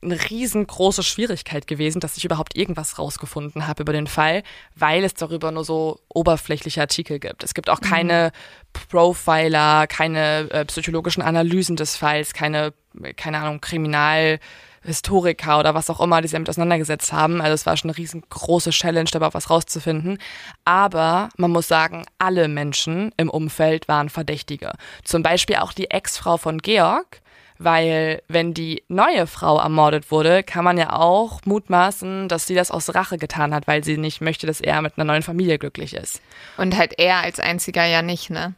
[0.01, 4.45] eine riesengroße Schwierigkeit gewesen, dass ich überhaupt irgendwas rausgefunden habe über den Fall,
[4.77, 7.43] weil es darüber nur so oberflächliche Artikel gibt.
[7.43, 8.89] Es gibt auch keine mhm.
[8.91, 12.73] Profiler, keine äh, psychologischen Analysen des Falls, keine,
[13.17, 14.39] keine Ahnung, Kriminal-
[14.85, 17.41] Historiker oder was auch immer, die sich damit auseinandergesetzt haben.
[17.41, 20.19] Also es war schon eine riesengroße Challenge, dabei was rauszufinden.
[20.65, 24.73] Aber man muss sagen, alle Menschen im Umfeld waren Verdächtige.
[25.05, 27.23] Zum Beispiel auch die Ex-Frau von Georg,
[27.59, 32.71] weil wenn die neue Frau ermordet wurde, kann man ja auch mutmaßen, dass sie das
[32.71, 35.95] aus Rache getan hat, weil sie nicht möchte, dass er mit einer neuen Familie glücklich
[35.95, 36.21] ist.
[36.57, 38.55] Und halt er als einziger ja nicht, ne?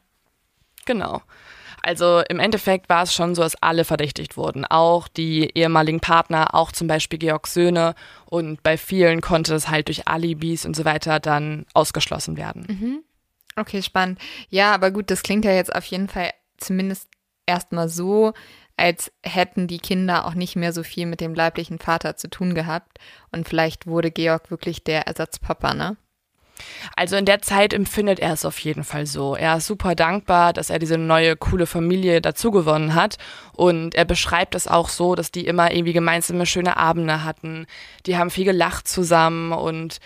[0.87, 1.23] Genau.
[1.85, 4.65] Also im Endeffekt war es schon so, dass alle verdächtigt wurden.
[4.65, 7.95] Auch die ehemaligen Partner, auch zum Beispiel Georgs Söhne.
[8.25, 12.67] Und bei vielen konnte es halt durch Alibis und so weiter dann ausgeschlossen werden.
[12.69, 13.05] Mhm.
[13.57, 14.19] Okay, spannend.
[14.49, 17.09] Ja, aber gut, das klingt ja jetzt auf jeden Fall zumindest
[17.45, 18.33] erstmal so,
[18.79, 22.55] als hätten die Kinder auch nicht mehr so viel mit dem leiblichen Vater zu tun
[22.55, 22.99] gehabt.
[23.31, 25.99] Und vielleicht wurde Georg wirklich der Ersatzpapa, ne?
[26.97, 29.35] Also in der Zeit empfindet er es auf jeden Fall so.
[29.35, 33.17] Er ist super dankbar, dass er diese neue coole Familie dazugewonnen hat
[33.53, 37.67] und er beschreibt es auch so, dass die immer irgendwie gemeinsame schöne Abende hatten.
[38.07, 39.99] Die haben viel gelacht zusammen und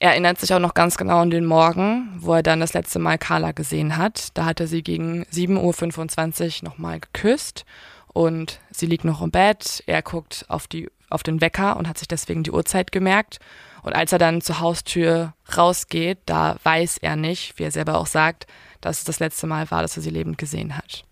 [0.00, 2.98] er erinnert sich auch noch ganz genau an den Morgen, wo er dann das letzte
[2.98, 4.30] Mal Carla gesehen hat.
[4.34, 7.64] Da hat er sie gegen 7.25 Uhr nochmal geküsst
[8.12, 9.84] und sie liegt noch im Bett.
[9.86, 13.38] Er guckt auf, die, auf den Wecker und hat sich deswegen die Uhrzeit gemerkt.
[13.82, 18.06] Und als er dann zur Haustür rausgeht, da weiß er nicht, wie er selber auch
[18.06, 18.46] sagt,
[18.80, 21.04] dass es das letzte Mal war, dass er sie lebend gesehen hat.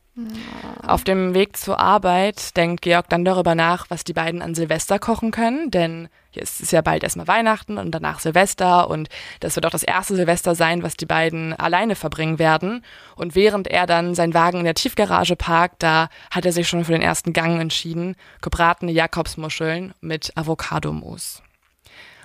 [0.83, 4.99] Auf dem Weg zur Arbeit denkt Georg dann darüber nach, was die beiden an Silvester
[4.99, 9.09] kochen können, denn es ist ja bald erstmal Weihnachten und danach Silvester und
[9.41, 12.85] das wird auch das erste Silvester sein, was die beiden alleine verbringen werden.
[13.17, 16.85] Und während er dann seinen Wagen in der Tiefgarage parkt, da hat er sich schon
[16.85, 21.43] für den ersten Gang entschieden, gebratene Jakobsmuscheln mit Avocadomus.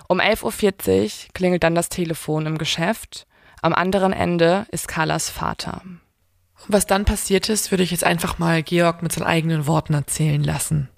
[0.08, 3.26] Um 11.40 Uhr klingelt dann das Telefon im Geschäft.
[3.62, 5.82] Am anderen Ende ist Carlas Vater.
[6.68, 10.42] Was dann passiert ist, würde ich jetzt einfach mal Georg mit seinen eigenen Worten erzählen
[10.42, 10.88] lassen.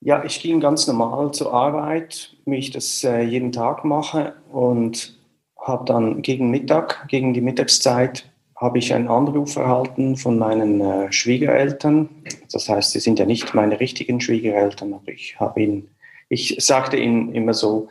[0.00, 5.18] Ja, ich ging ganz normal zur Arbeit, wie ich das äh, jeden Tag mache und
[5.58, 11.12] habe dann gegen Mittag, gegen die Mittagszeit, habe ich einen Anruf erhalten von meinen äh,
[11.12, 12.08] Schwiegereltern.
[12.52, 15.94] Das heißt, sie sind ja nicht meine richtigen Schwiegereltern, aber ich habe ihnen
[16.28, 17.88] ich sagte ihnen immer so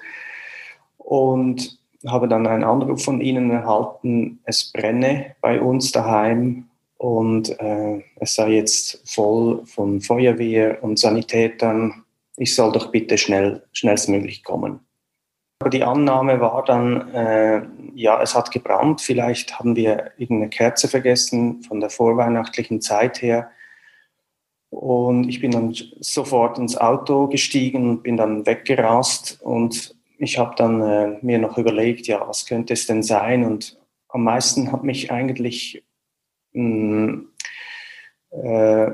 [0.97, 6.65] und habe dann einen Anruf von ihnen erhalten, es brenne bei uns daheim
[6.97, 12.03] und äh, es sei jetzt voll von Feuerwehr und Sanitätern.
[12.37, 14.79] Ich soll doch bitte schnell, schnellstmöglich kommen.
[15.59, 17.61] Aber die Annahme war dann, äh,
[17.93, 23.49] ja, es hat gebrannt, vielleicht haben wir irgendeine Kerze vergessen von der vorweihnachtlichen Zeit her.
[24.69, 29.39] Und ich bin dann sofort ins Auto gestiegen und bin dann weggerast.
[29.41, 33.43] Und ich habe dann äh, mir noch überlegt, ja, was könnte es denn sein?
[33.43, 35.83] Und am meisten hat mich eigentlich,
[36.53, 37.29] mh, mm,
[38.31, 38.91] äh,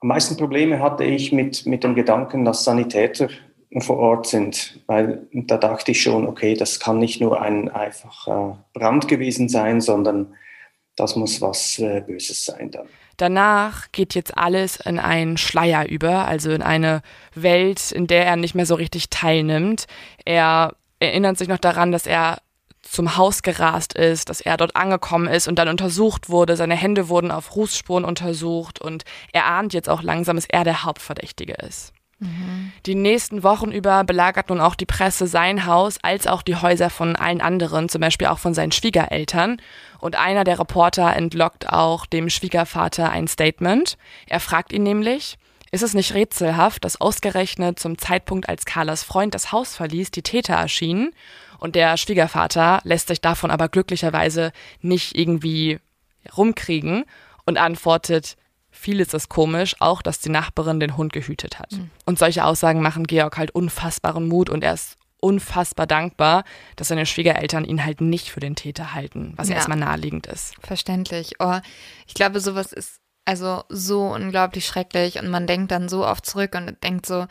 [0.00, 3.28] am meisten Probleme hatte ich mit, mit dem Gedanken, dass Sanitäter
[3.78, 8.64] vor Ort sind, weil da dachte ich schon, okay, das kann nicht nur ein einfacher
[8.72, 10.34] Brand gewesen sein, sondern
[10.96, 12.88] das muss was äh, Böses sein dann.
[13.16, 17.02] Danach geht jetzt alles in einen Schleier über, also in eine
[17.34, 19.86] Welt, in der er nicht mehr so richtig teilnimmt.
[20.24, 22.38] Er erinnert sich noch daran, dass er
[22.82, 26.56] zum Haus gerast ist, dass er dort angekommen ist und dann untersucht wurde.
[26.56, 30.84] Seine Hände wurden auf Rußspuren untersucht und er ahnt jetzt auch langsam, dass er der
[30.84, 31.92] Hauptverdächtige ist.
[32.86, 36.88] Die nächsten Wochen über belagert nun auch die Presse sein Haus als auch die Häuser
[36.88, 39.60] von allen anderen, zum Beispiel auch von seinen Schwiegereltern.
[39.98, 43.98] Und einer der Reporter entlockt auch dem Schwiegervater ein Statement.
[44.28, 45.36] Er fragt ihn nämlich,
[45.72, 50.22] ist es nicht rätselhaft, dass ausgerechnet zum Zeitpunkt, als Carlas Freund das Haus verließ, die
[50.22, 51.12] Täter erschienen?
[51.58, 55.80] Und der Schwiegervater lässt sich davon aber glücklicherweise nicht irgendwie
[56.36, 57.04] rumkriegen
[57.44, 58.36] und antwortet,
[58.76, 61.72] Vieles ist komisch, auch dass die Nachbarin den Hund gehütet hat.
[61.72, 61.90] Mhm.
[62.04, 66.44] Und solche Aussagen machen Georg halt unfassbaren Mut und er ist unfassbar dankbar,
[66.76, 69.56] dass seine Schwiegereltern ihn halt nicht für den Täter halten, was ja.
[69.56, 70.54] erstmal naheliegend ist.
[70.60, 71.34] Verständlich.
[71.38, 71.58] Oh,
[72.06, 76.54] ich glaube, sowas ist also so unglaublich schrecklich und man denkt dann so oft zurück
[76.54, 77.26] und denkt so,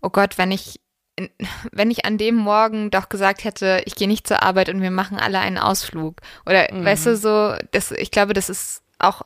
[0.00, 0.80] oh Gott, wenn ich
[1.70, 4.90] wenn ich an dem Morgen doch gesagt hätte, ich gehe nicht zur Arbeit und wir
[4.90, 6.84] machen alle einen Ausflug oder mhm.
[6.84, 9.22] weißt du so, das ich glaube, das ist auch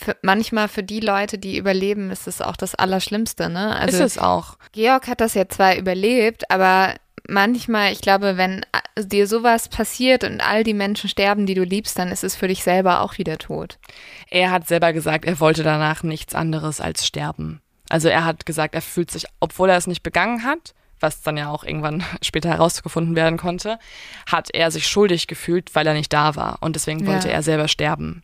[0.00, 3.76] für, manchmal für die Leute, die überleben, ist es auch das Allerschlimmste, ne?
[3.76, 4.56] Also, ist es auch.
[4.72, 6.94] Georg hat das ja zwar überlebt, aber
[7.28, 11.62] manchmal, ich glaube, wenn äh, dir sowas passiert und all die Menschen sterben, die du
[11.62, 13.78] liebst, dann ist es für dich selber auch wieder tot.
[14.30, 17.60] Er hat selber gesagt, er wollte danach nichts anderes als sterben.
[17.88, 21.36] Also er hat gesagt, er fühlt sich, obwohl er es nicht begangen hat, was dann
[21.36, 23.78] ja auch irgendwann später herausgefunden werden konnte,
[24.26, 26.58] hat er sich schuldig gefühlt, weil er nicht da war.
[26.60, 27.34] Und deswegen wollte ja.
[27.34, 28.22] er selber sterben.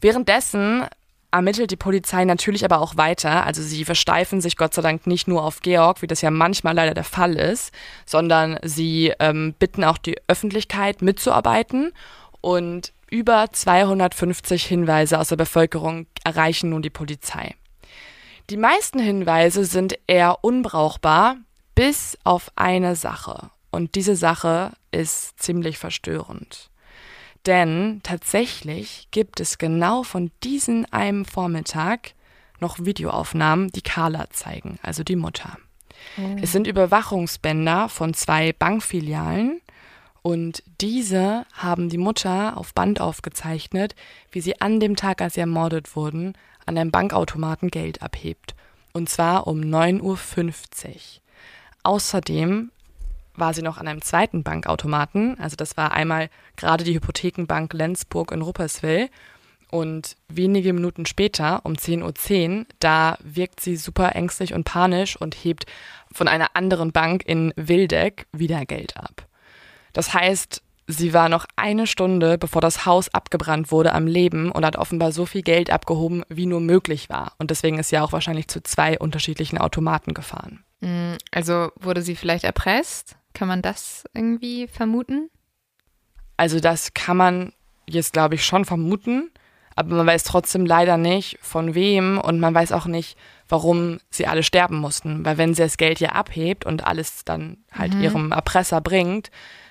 [0.00, 0.84] Währenddessen
[1.30, 3.44] ermittelt die Polizei natürlich aber auch weiter.
[3.44, 6.74] Also sie versteifen sich Gott sei Dank nicht nur auf Georg, wie das ja manchmal
[6.74, 7.72] leider der Fall ist,
[8.04, 11.92] sondern sie ähm, bitten auch die Öffentlichkeit mitzuarbeiten
[12.40, 17.54] und über 250 Hinweise aus der Bevölkerung erreichen nun die Polizei.
[18.50, 21.36] Die meisten Hinweise sind eher unbrauchbar,
[21.74, 23.50] bis auf eine Sache.
[23.70, 26.70] Und diese Sache ist ziemlich verstörend.
[27.46, 32.12] Denn tatsächlich gibt es genau von diesem einem Vormittag
[32.60, 35.56] noch Videoaufnahmen, die Carla zeigen, also die Mutter.
[36.18, 36.36] Oh.
[36.42, 39.60] Es sind Überwachungsbänder von zwei Bankfilialen
[40.22, 43.94] und diese haben die Mutter auf Band aufgezeichnet,
[44.32, 46.32] wie sie an dem Tag, als sie ermordet wurden,
[46.64, 48.56] an einem Bankautomaten Geld abhebt.
[48.92, 50.94] Und zwar um 9.50 Uhr.
[51.84, 52.72] Außerdem
[53.36, 55.38] war sie noch an einem zweiten Bankautomaten.
[55.40, 59.08] Also das war einmal gerade die Hypothekenbank Lenzburg in Rupperswil.
[59.70, 65.16] Und wenige Minuten später, um 10.10 Uhr, .10, da wirkt sie super ängstlich und panisch
[65.16, 65.66] und hebt
[66.12, 69.26] von einer anderen Bank in Wildeck wieder Geld ab.
[69.92, 74.64] Das heißt, sie war noch eine Stunde, bevor das Haus abgebrannt wurde, am Leben und
[74.64, 77.32] hat offenbar so viel Geld abgehoben, wie nur möglich war.
[77.38, 80.64] Und deswegen ist sie auch wahrscheinlich zu zwei unterschiedlichen Automaten gefahren.
[80.80, 83.16] Mm, also wurde sie vielleicht erpresst?
[83.36, 85.28] Kann man das irgendwie vermuten?
[86.38, 87.52] Also das kann man
[87.86, 89.30] jetzt, glaube ich, schon vermuten,
[89.74, 94.26] aber man weiß trotzdem leider nicht, von wem und man weiß auch nicht, warum sie
[94.26, 95.22] alle sterben mussten.
[95.26, 98.00] Weil wenn sie das Geld ja abhebt und alles dann halt mhm.
[98.04, 99.30] ihrem Erpresser bringt,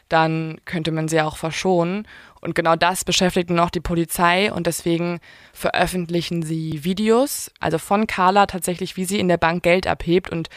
[0.10, 2.08] dann könnte man sie auch verschonen.
[2.42, 5.20] Und genau das beschäftigt noch die Polizei und deswegen
[5.54, 10.50] veröffentlichen sie Videos, also von Carla tatsächlich, wie sie in der Bank Geld abhebt und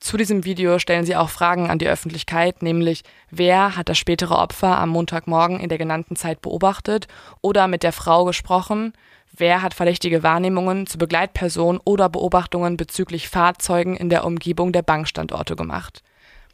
[0.00, 4.38] zu diesem Video stellen sie auch Fragen an die Öffentlichkeit, nämlich wer hat das spätere
[4.38, 7.06] Opfer am Montagmorgen in der genannten Zeit beobachtet
[7.42, 8.94] oder mit der Frau gesprochen,
[9.36, 15.54] wer hat verdächtige Wahrnehmungen zu Begleitpersonen oder Beobachtungen bezüglich Fahrzeugen in der Umgebung der Bankstandorte
[15.54, 16.02] gemacht.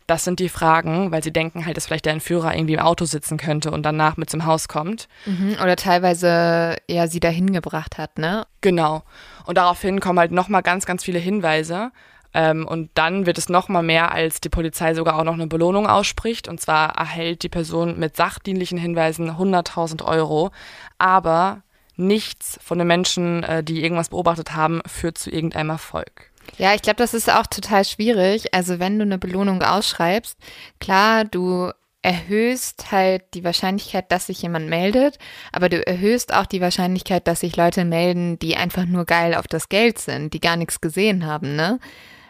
[0.08, 3.04] Das sind die Fragen, weil sie denken halt, dass vielleicht der Entführer irgendwie im Auto
[3.06, 5.08] sitzen könnte und danach mit zum Haus kommt.
[5.24, 8.46] Mhm, oder teilweise ja sie dahin gebracht hat, ne?
[8.60, 9.02] Genau.
[9.46, 11.90] Und daraufhin kommen halt nochmal ganz, ganz viele Hinweise.
[12.36, 15.46] Ähm, und dann wird es noch mal mehr, als die Polizei sogar auch noch eine
[15.46, 16.48] Belohnung ausspricht.
[16.48, 20.50] Und zwar erhält die Person mit sachdienlichen Hinweisen 100.000 Euro.
[20.98, 21.62] Aber
[21.96, 26.30] nichts von den Menschen, äh, die irgendwas beobachtet haben, führt zu irgendeinem Erfolg.
[26.58, 28.52] Ja, ich glaube, das ist auch total schwierig.
[28.52, 30.38] Also wenn du eine Belohnung ausschreibst,
[30.78, 31.72] klar, du
[32.02, 35.18] erhöhst halt die Wahrscheinlichkeit, dass sich jemand meldet,
[35.52, 39.48] aber du erhöhst auch die Wahrscheinlichkeit, dass sich Leute melden, die einfach nur geil auf
[39.48, 41.80] das Geld sind, die gar nichts gesehen haben, ne?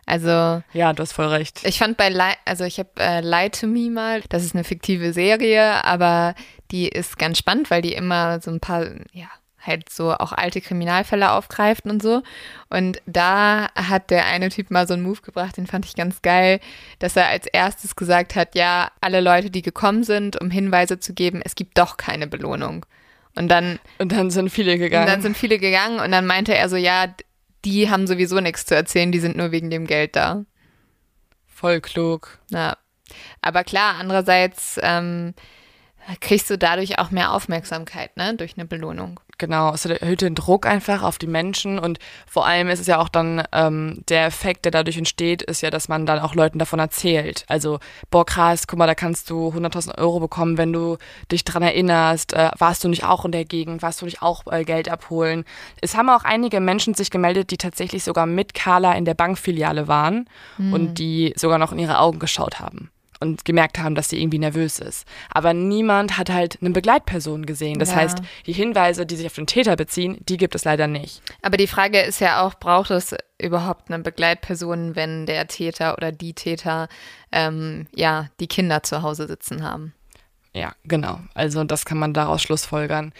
[0.07, 1.61] Also ja, du hast voll recht.
[1.65, 4.63] Ich fand bei Lie, also ich habe äh, Lie to Me mal, das ist eine
[4.63, 6.37] fiktive Serie, aber
[6.71, 9.29] die ist ganz spannend, weil die immer so ein paar, ja,
[9.67, 12.23] halt so auch alte Kriminalfälle aufgreift und so.
[12.71, 16.23] Und da hat der eine Typ mal so einen Move gebracht, den fand ich ganz
[16.23, 16.61] geil,
[17.01, 21.15] dass er als erstes gesagt hat, ja, alle Leute, die gekommen sind, um Hinweise zu
[21.15, 22.87] geben, es gibt doch keine Belohnung.
[23.35, 23.79] Und dann.
[23.99, 25.05] Und dann sind viele gegangen.
[25.05, 27.07] Und dann sind viele gegangen und dann meinte er so, ja,
[27.67, 30.45] die haben sowieso nichts zu erzählen, die sind nur wegen dem Geld da.
[31.47, 32.39] Voll klug.
[32.51, 32.77] Ja.
[33.43, 35.35] Aber klar, andererseits ähm,
[36.21, 39.19] kriegst du dadurch auch mehr Aufmerksamkeit, ne, durch eine Belohnung.
[39.39, 42.99] Genau, es erhöht den Druck einfach auf die Menschen und vor allem ist es ja
[42.99, 46.59] auch dann ähm, der Effekt, der dadurch entsteht, ist ja, dass man dann auch Leuten
[46.59, 47.45] davon erzählt.
[47.47, 47.79] Also,
[48.11, 50.97] boah krass, guck mal, da kannst du 100.000 Euro bekommen, wenn du
[51.31, 52.33] dich dran erinnerst.
[52.33, 53.83] Äh, warst du nicht auch in der Gegend?
[53.83, 55.45] Warst du nicht auch äh, Geld abholen?
[55.83, 59.87] Es haben auch einige Menschen sich gemeldet, die tatsächlich sogar mit Carla in der Bankfiliale
[59.87, 60.73] waren mhm.
[60.73, 62.91] und die sogar noch in ihre Augen geschaut haben
[63.21, 65.07] und gemerkt haben, dass sie irgendwie nervös ist.
[65.31, 67.79] Aber niemand hat halt eine Begleitperson gesehen.
[67.79, 67.97] Das ja.
[67.97, 71.23] heißt, die Hinweise, die sich auf den Täter beziehen, die gibt es leider nicht.
[71.43, 76.13] Aber die Frage ist ja auch, braucht es überhaupt eine Begleitperson, wenn der Täter oder
[76.13, 76.89] die Täter
[77.33, 79.93] ähm, ja die Kinder zu Hause sitzen haben?
[80.53, 81.21] Ja, genau.
[81.35, 83.13] Also das kann man daraus schlussfolgern.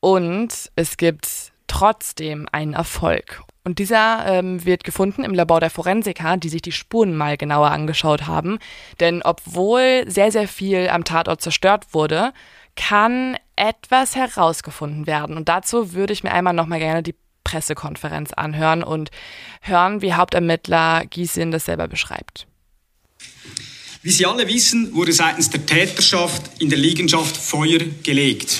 [0.00, 3.42] Und es gibt trotzdem einen Erfolg.
[3.70, 7.70] Und dieser ähm, wird gefunden im Labor der Forensiker, die sich die Spuren mal genauer
[7.70, 8.58] angeschaut haben.
[8.98, 12.32] Denn obwohl sehr, sehr viel am Tatort zerstört wurde,
[12.74, 15.36] kann etwas herausgefunden werden.
[15.36, 19.12] Und dazu würde ich mir einmal nochmal gerne die Pressekonferenz anhören und
[19.60, 22.48] hören, wie Hauptermittler Giesin das selber beschreibt.
[24.02, 28.58] Wie Sie alle wissen, wurde seitens der Täterschaft in der Liegenschaft Feuer gelegt.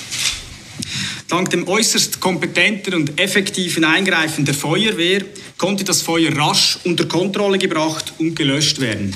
[1.27, 5.23] Dank dem äußerst kompetenten und effektiven Eingreifen der Feuerwehr
[5.57, 9.15] konnte das Feuer rasch unter Kontrolle gebracht und gelöscht werden.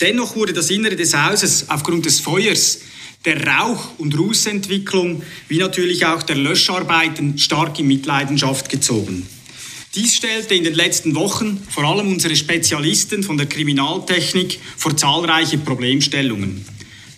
[0.00, 2.80] Dennoch wurde das Innere des Hauses aufgrund des Feuers,
[3.24, 9.26] der Rauch- und Rußentwicklung wie natürlich auch der Löscharbeiten stark in Mitleidenschaft gezogen.
[9.94, 15.58] Dies stellte in den letzten Wochen vor allem unsere Spezialisten von der Kriminaltechnik vor zahlreiche
[15.58, 16.64] Problemstellungen.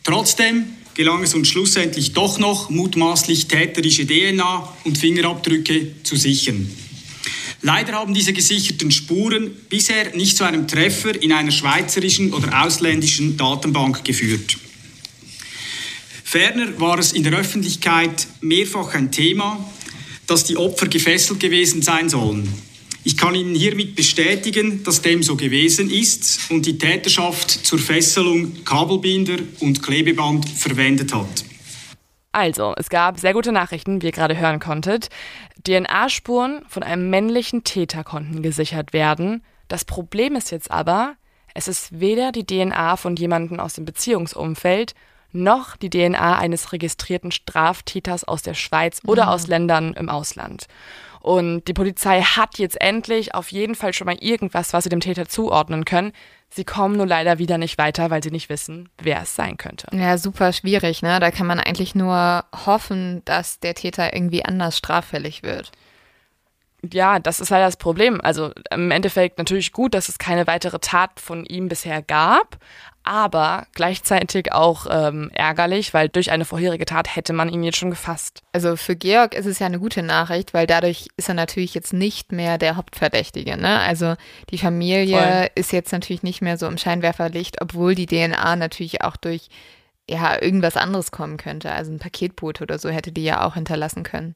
[0.03, 0.65] Trotzdem
[0.95, 6.71] gelang es uns schlussendlich doch noch, mutmaßlich täterische DNA und Fingerabdrücke zu sichern.
[7.63, 13.37] Leider haben diese gesicherten Spuren bisher nicht zu einem Treffer in einer schweizerischen oder ausländischen
[13.37, 14.57] Datenbank geführt.
[16.25, 19.71] Ferner war es in der Öffentlichkeit mehrfach ein Thema,
[20.27, 22.49] dass die Opfer gefesselt gewesen sein sollen.
[23.05, 28.65] Ich kann Ihnen hiermit bestätigen, dass dem so gewesen ist und die Täterschaft zur Fesselung
[28.65, 31.45] Kabelbinder und Klebeband verwendet hat.
[32.31, 35.09] Also, es gab sehr gute Nachrichten, wie ihr gerade hören konntet.
[35.67, 39.43] DNA-Spuren von einem männlichen Täter konnten gesichert werden.
[39.67, 41.17] Das Problem ist jetzt aber,
[41.55, 44.95] es ist weder die DNA von jemandem aus dem Beziehungsumfeld
[45.33, 49.29] noch die DNA eines registrierten Straftäters aus der Schweiz oder mhm.
[49.31, 50.67] aus Ländern im Ausland.
[51.23, 54.99] Und die Polizei hat jetzt endlich auf jeden Fall schon mal irgendwas, was sie dem
[54.99, 56.13] Täter zuordnen können.
[56.51, 59.87] Sie kommen nur leider wieder nicht weiter, weil sie nicht wissen, wer es sein könnte.
[59.97, 61.21] Ja, super schwierig, ne?
[61.21, 65.71] Da kann man eigentlich nur hoffen, dass der Täter irgendwie anders straffällig wird.
[66.93, 68.21] Ja, das ist halt das Problem.
[68.21, 72.59] Also im Endeffekt natürlich gut, dass es keine weitere Tat von ihm bisher gab,
[73.05, 77.91] aber gleichzeitig auch ähm, ärgerlich, weil durch eine vorherige Tat hätte man ihn jetzt schon
[77.91, 78.43] gefasst.
[78.53, 81.93] Also für Georg ist es ja eine gute Nachricht, weil dadurch ist er natürlich jetzt
[81.93, 83.57] nicht mehr der Hauptverdächtige.
[83.57, 83.81] Ne?
[83.81, 84.15] Also
[84.51, 85.51] die Familie Voll.
[85.55, 89.49] ist jetzt natürlich nicht mehr so im Scheinwerferlicht, obwohl die DNA natürlich auch durch
[90.09, 91.73] ja irgendwas anderes kommen könnte.
[91.73, 94.35] Also ein Paketboot oder so hätte die ja auch hinterlassen können.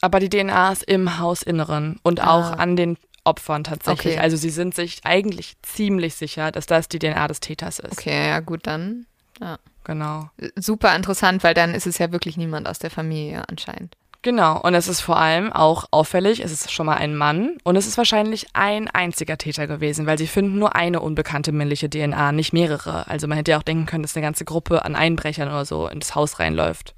[0.00, 2.34] Aber die DNA ist im Hausinneren und ah.
[2.34, 4.14] auch an den Opfern tatsächlich.
[4.14, 4.22] Okay.
[4.22, 7.92] Also sie sind sich eigentlich ziemlich sicher, dass das die DNA des Täters ist.
[7.92, 9.06] Okay, ja gut, dann.
[9.40, 9.58] Ja.
[9.84, 10.30] Genau.
[10.56, 13.96] Super interessant, weil dann ist es ja wirklich niemand aus der Familie anscheinend.
[14.22, 17.76] Genau, und es ist vor allem auch auffällig, es ist schon mal ein Mann und
[17.76, 22.32] es ist wahrscheinlich ein einziger Täter gewesen, weil sie finden nur eine unbekannte männliche DNA,
[22.32, 23.08] nicht mehrere.
[23.08, 25.88] Also man hätte ja auch denken können, dass eine ganze Gruppe an Einbrechern oder so
[25.88, 26.94] ins Haus reinläuft.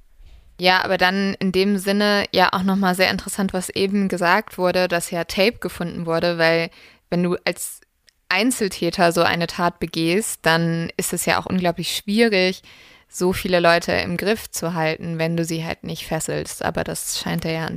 [0.63, 4.87] Ja, aber dann in dem Sinne ja auch nochmal sehr interessant, was eben gesagt wurde,
[4.87, 6.71] dass ja Tape gefunden wurde, weil
[7.11, 7.81] wenn du als
[8.29, 12.63] Einzeltäter so eine Tat begehst, dann ist es ja auch unglaublich schwierig,
[13.09, 16.65] so viele Leute im Griff zu halten, wenn du sie halt nicht fesselst.
[16.65, 17.69] Aber das scheint er ja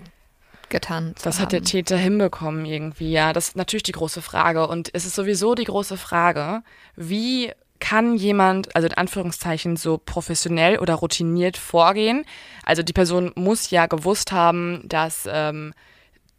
[0.69, 1.41] getan zu Das haben.
[1.41, 3.33] hat der Täter hinbekommen irgendwie, ja.
[3.33, 4.67] Das ist natürlich die große Frage.
[4.67, 6.61] Und es ist sowieso die große Frage,
[6.95, 7.51] wie
[7.85, 12.25] kann jemand, also in Anführungszeichen, so professionell oder routiniert vorgehen?
[12.63, 15.71] Also die Person muss ja gewusst haben, dass ähm,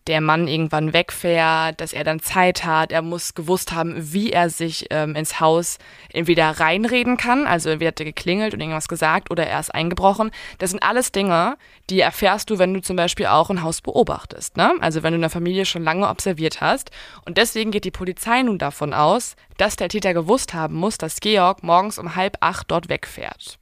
[0.07, 2.93] der Mann irgendwann wegfährt, dass er dann Zeit hat.
[2.93, 5.79] Er muss gewusst haben, wie er sich ähm, ins Haus
[6.13, 10.31] entweder reinreden kann, also entweder hat er geklingelt und irgendwas gesagt oder er ist eingebrochen.
[10.59, 11.57] Das sind alles Dinge,
[11.91, 14.57] die erfährst du, wenn du zum Beispiel auch ein Haus beobachtest.
[14.57, 14.75] Ne?
[14.81, 16.91] Also wenn du eine Familie schon lange observiert hast.
[17.25, 21.21] Und deswegen geht die Polizei nun davon aus, dass der Täter gewusst haben muss, dass
[21.21, 23.59] Georg morgens um halb acht dort wegfährt.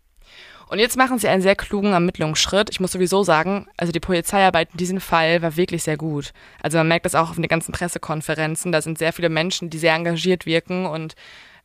[0.69, 2.71] Und jetzt machen sie einen sehr klugen Ermittlungsschritt.
[2.71, 6.33] Ich muss sowieso sagen, also die Polizeiarbeit in diesem Fall war wirklich sehr gut.
[6.63, 8.73] Also man merkt das auch auf den ganzen Pressekonferenzen.
[8.73, 11.15] Da sind sehr viele Menschen, die sehr engagiert wirken und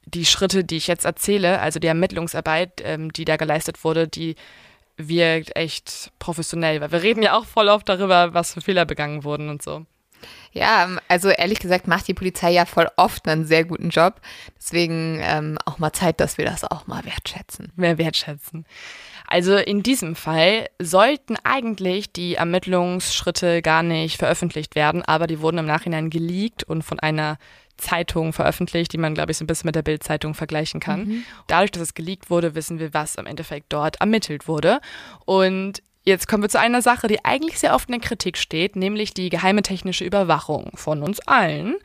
[0.05, 4.35] die Schritte, die ich jetzt erzähle, also die Ermittlungsarbeit, ähm, die da geleistet wurde, die
[4.97, 9.23] wirkt echt professionell, weil wir reden ja auch voll oft darüber, was für Fehler begangen
[9.23, 9.85] wurden und so.
[10.51, 14.21] Ja, also ehrlich gesagt macht die Polizei ja voll oft einen sehr guten Job.
[14.57, 17.71] Deswegen ähm, auch mal Zeit, dass wir das auch mal wertschätzen.
[17.75, 18.65] Mehr wertschätzen.
[19.27, 25.59] Also in diesem Fall sollten eigentlich die Ermittlungsschritte gar nicht veröffentlicht werden, aber die wurden
[25.59, 27.37] im Nachhinein geleakt und von einer
[27.77, 31.05] Zeitung veröffentlicht, die man, glaube ich, so ein bisschen mit der Bild-Zeitung vergleichen kann.
[31.05, 31.23] Mhm.
[31.47, 34.81] Dadurch, dass es geleakt wurde, wissen wir, was im Endeffekt dort ermittelt wurde.
[35.25, 38.75] Und Jetzt kommen wir zu einer Sache, die eigentlich sehr oft in der Kritik steht,
[38.75, 41.75] nämlich die geheime technische Überwachung von uns allen.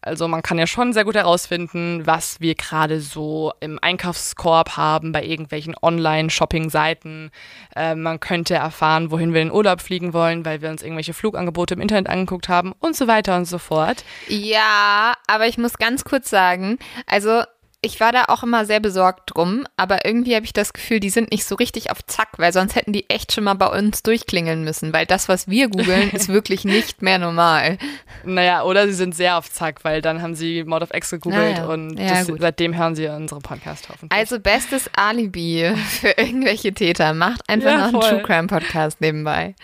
[0.00, 5.12] Also man kann ja schon sehr gut herausfinden, was wir gerade so im Einkaufskorb haben
[5.12, 7.30] bei irgendwelchen Online-Shopping-Seiten.
[7.76, 11.74] Äh, man könnte erfahren, wohin wir in Urlaub fliegen wollen, weil wir uns irgendwelche Flugangebote
[11.74, 14.04] im Internet angeguckt haben und so weiter und so fort.
[14.26, 17.44] Ja, aber ich muss ganz kurz sagen, also
[17.80, 21.10] ich war da auch immer sehr besorgt drum, aber irgendwie habe ich das Gefühl, die
[21.10, 24.02] sind nicht so richtig auf Zack, weil sonst hätten die echt schon mal bei uns
[24.02, 27.78] durchklingeln müssen, weil das, was wir googeln, ist wirklich nicht mehr normal.
[28.24, 31.58] Naja, oder sie sind sehr auf Zack, weil dann haben sie Mod of X gegoogelt
[31.58, 31.66] naja.
[31.66, 34.18] und ja, das, seitdem hören sie unsere Podcast hoffentlich.
[34.18, 37.14] Also bestes Alibi für irgendwelche Täter.
[37.14, 39.54] Macht einfach ja, noch einen True Crime Podcast nebenbei.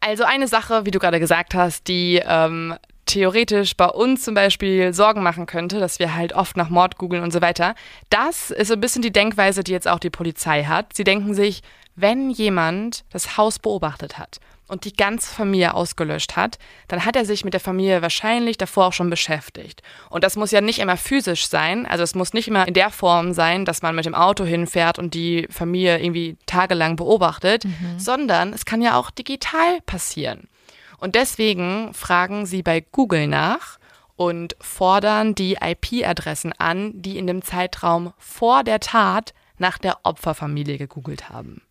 [0.00, 2.74] Also eine Sache, wie du gerade gesagt hast, die ähm,
[3.06, 7.22] theoretisch bei uns zum Beispiel Sorgen machen könnte, dass wir halt oft nach Mord googeln
[7.22, 7.74] und so weiter.
[8.10, 10.94] Das ist so ein bisschen die Denkweise, die jetzt auch die Polizei hat.
[10.94, 11.62] Sie denken sich,
[11.94, 17.26] wenn jemand das Haus beobachtet hat und die ganze Familie ausgelöscht hat, dann hat er
[17.26, 19.82] sich mit der Familie wahrscheinlich davor auch schon beschäftigt.
[20.08, 22.88] Und das muss ja nicht immer physisch sein, also es muss nicht immer in der
[22.90, 27.98] Form sein, dass man mit dem Auto hinfährt und die Familie irgendwie tagelang beobachtet, mhm.
[27.98, 30.48] sondern es kann ja auch digital passieren.
[31.02, 33.80] Und deswegen fragen sie bei Google nach
[34.14, 40.78] und fordern die IP-Adressen an, die in dem Zeitraum vor der Tat nach der Opferfamilie
[40.78, 41.62] gegoogelt haben.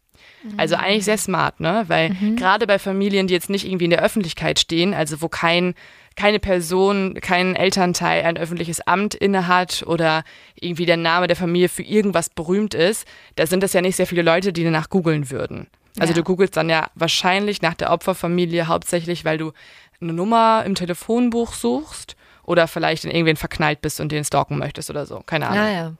[0.58, 1.86] Also eigentlich sehr smart, ne?
[1.88, 2.36] Weil mhm.
[2.36, 5.76] gerade bei Familien, die jetzt nicht irgendwie in der Öffentlichkeit stehen, also wo kein,
[6.18, 10.26] keine Person, kein Elternteil ein öffentliches Amt innehat oder
[10.60, 14.08] irgendwie der Name der Familie für irgendwas berühmt ist, da sind das ja nicht sehr
[14.08, 15.68] viele Leute, die danach googeln würden.
[16.00, 16.16] Also ja.
[16.16, 19.52] du googelst dann ja wahrscheinlich nach der Opferfamilie hauptsächlich, weil du
[20.00, 24.90] eine Nummer im Telefonbuch suchst oder vielleicht in irgendwen verknallt bist und den stalken möchtest
[24.90, 25.22] oder so.
[25.26, 25.66] Keine Ahnung.
[25.66, 25.94] Ja, ja.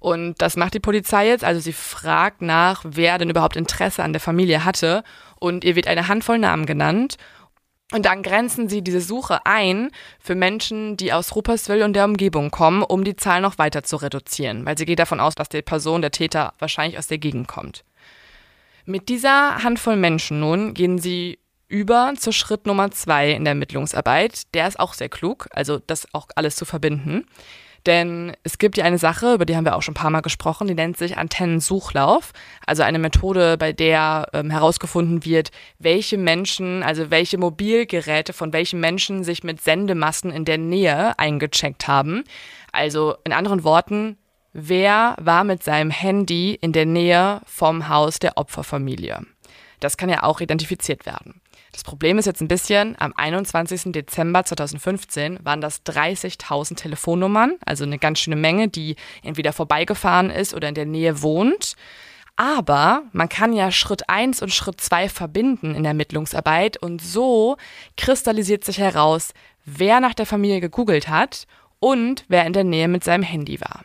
[0.00, 1.44] Und das macht die Polizei jetzt.
[1.44, 5.02] Also sie fragt nach, wer denn überhaupt Interesse an der Familie hatte.
[5.40, 7.16] Und ihr wird eine Handvoll Namen genannt.
[7.92, 12.50] Und dann grenzen sie diese Suche ein für Menschen, die aus Rupperswil und der Umgebung
[12.50, 14.66] kommen, um die Zahl noch weiter zu reduzieren.
[14.66, 17.84] Weil sie geht davon aus, dass die Person, der Täter, wahrscheinlich aus der Gegend kommt.
[18.86, 24.42] Mit dieser Handvoll Menschen nun gehen sie über zu Schritt Nummer zwei in der Ermittlungsarbeit.
[24.52, 27.26] Der ist auch sehr klug, also das auch alles zu verbinden.
[27.86, 30.22] Denn es gibt ja eine Sache, über die haben wir auch schon ein paar Mal
[30.22, 32.32] gesprochen, die nennt sich Antennensuchlauf.
[32.66, 38.80] Also eine Methode, bei der ähm, herausgefunden wird, welche Menschen, also welche Mobilgeräte von welchen
[38.80, 42.24] Menschen sich mit Sendemassen in der Nähe eingecheckt haben.
[42.72, 44.16] Also in anderen Worten,
[44.54, 49.20] wer war mit seinem Handy in der Nähe vom Haus der Opferfamilie.
[49.80, 51.42] Das kann ja auch identifiziert werden.
[51.72, 53.92] Das Problem ist jetzt ein bisschen, am 21.
[53.92, 60.54] Dezember 2015 waren das 30.000 Telefonnummern, also eine ganz schöne Menge, die entweder vorbeigefahren ist
[60.54, 61.74] oder in der Nähe wohnt.
[62.36, 67.56] Aber man kann ja Schritt 1 und Schritt 2 verbinden in der Ermittlungsarbeit und so
[67.96, 69.34] kristallisiert sich heraus,
[69.64, 71.46] wer nach der Familie gegoogelt hat
[71.80, 73.84] und wer in der Nähe mit seinem Handy war.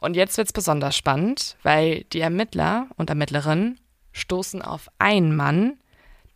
[0.00, 3.80] Und jetzt wird es besonders spannend, weil die Ermittler und Ermittlerinnen
[4.12, 5.78] stoßen auf einen Mann,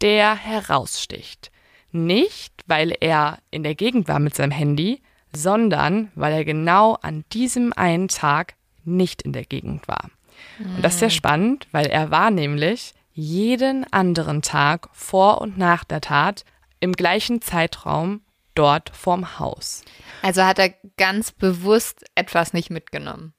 [0.00, 1.50] der heraussticht.
[1.92, 5.02] Nicht, weil er in der Gegend war mit seinem Handy,
[5.32, 8.54] sondern weil er genau an diesem einen Tag
[8.84, 10.10] nicht in der Gegend war.
[10.58, 11.14] Und das ist sehr hm.
[11.14, 16.44] spannend, weil er war nämlich jeden anderen Tag vor und nach der Tat
[16.80, 18.22] im gleichen Zeitraum
[18.54, 19.84] dort vorm Haus.
[20.22, 23.34] Also hat er ganz bewusst etwas nicht mitgenommen.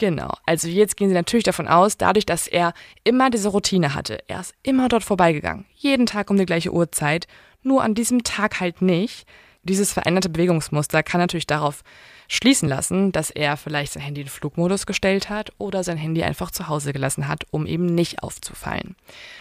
[0.00, 0.32] Genau.
[0.46, 2.72] Also jetzt gehen sie natürlich davon aus, dadurch, dass er
[3.04, 4.20] immer diese Routine hatte.
[4.28, 5.66] Er ist immer dort vorbeigegangen.
[5.74, 7.26] Jeden Tag um die gleiche Uhrzeit.
[7.62, 9.26] Nur an diesem Tag halt nicht.
[9.62, 11.82] Dieses veränderte Bewegungsmuster kann natürlich darauf
[12.28, 16.50] schließen lassen, dass er vielleicht sein Handy in Flugmodus gestellt hat oder sein Handy einfach
[16.50, 18.96] zu Hause gelassen hat, um eben nicht aufzufallen.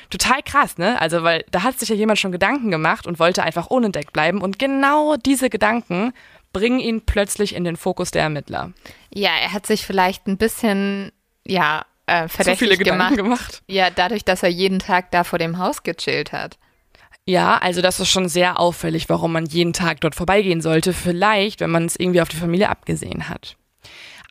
[0.10, 1.00] Total krass, ne?
[1.00, 4.42] Also, weil da hat sich ja jemand schon Gedanken gemacht und wollte einfach unentdeckt bleiben
[4.42, 6.12] und genau diese Gedanken
[6.54, 8.72] bringen ihn plötzlich in den Fokus der Ermittler.
[9.14, 11.12] Ja, er hat sich vielleicht ein bisschen,
[11.46, 13.12] ja, äh, verdächtig Zu viele gemacht.
[13.12, 13.62] Gedanken gemacht.
[13.68, 16.58] Ja, dadurch, dass er jeden Tag da vor dem Haus gechillt hat.
[17.26, 20.94] Ja, also das ist schon sehr auffällig, warum man jeden Tag dort vorbeigehen sollte.
[20.94, 23.56] Vielleicht, wenn man es irgendwie auf die Familie abgesehen hat.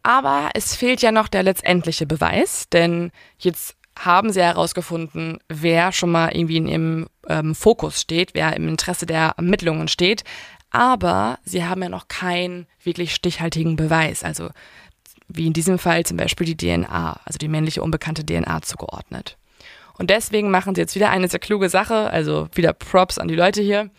[0.03, 6.11] Aber es fehlt ja noch der letztendliche Beweis, denn jetzt haben sie herausgefunden, wer schon
[6.11, 10.25] mal irgendwie in ihrem ähm, Fokus steht, wer im Interesse der Ermittlungen steht.
[10.71, 14.23] Aber sie haben ja noch keinen wirklich stichhaltigen Beweis.
[14.23, 14.51] Also
[15.29, 19.37] wie in diesem Fall zum Beispiel die DNA, also die männliche unbekannte DNA zugeordnet.
[19.99, 23.35] Und deswegen machen sie jetzt wieder eine sehr kluge Sache, also wieder Props an die
[23.35, 23.91] Leute hier.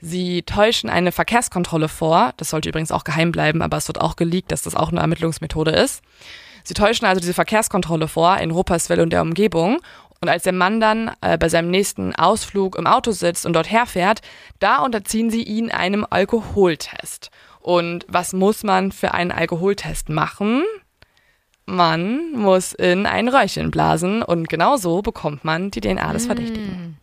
[0.00, 2.34] Sie täuschen eine Verkehrskontrolle vor.
[2.36, 5.00] Das sollte übrigens auch geheim bleiben, aber es wird auch geleakt, dass das auch eine
[5.00, 6.02] Ermittlungsmethode ist.
[6.62, 9.80] Sie täuschen also diese Verkehrskontrolle vor in Rupperswil und der Umgebung.
[10.20, 13.70] Und als der Mann dann äh, bei seinem nächsten Ausflug im Auto sitzt und dort
[13.70, 14.22] herfährt,
[14.58, 17.30] da unterziehen sie ihn einem Alkoholtest.
[17.60, 20.62] Und was muss man für einen Alkoholtest machen?
[21.66, 26.96] Man muss in ein Röhrchen blasen und genau so bekommt man die DNA des Verdächtigen.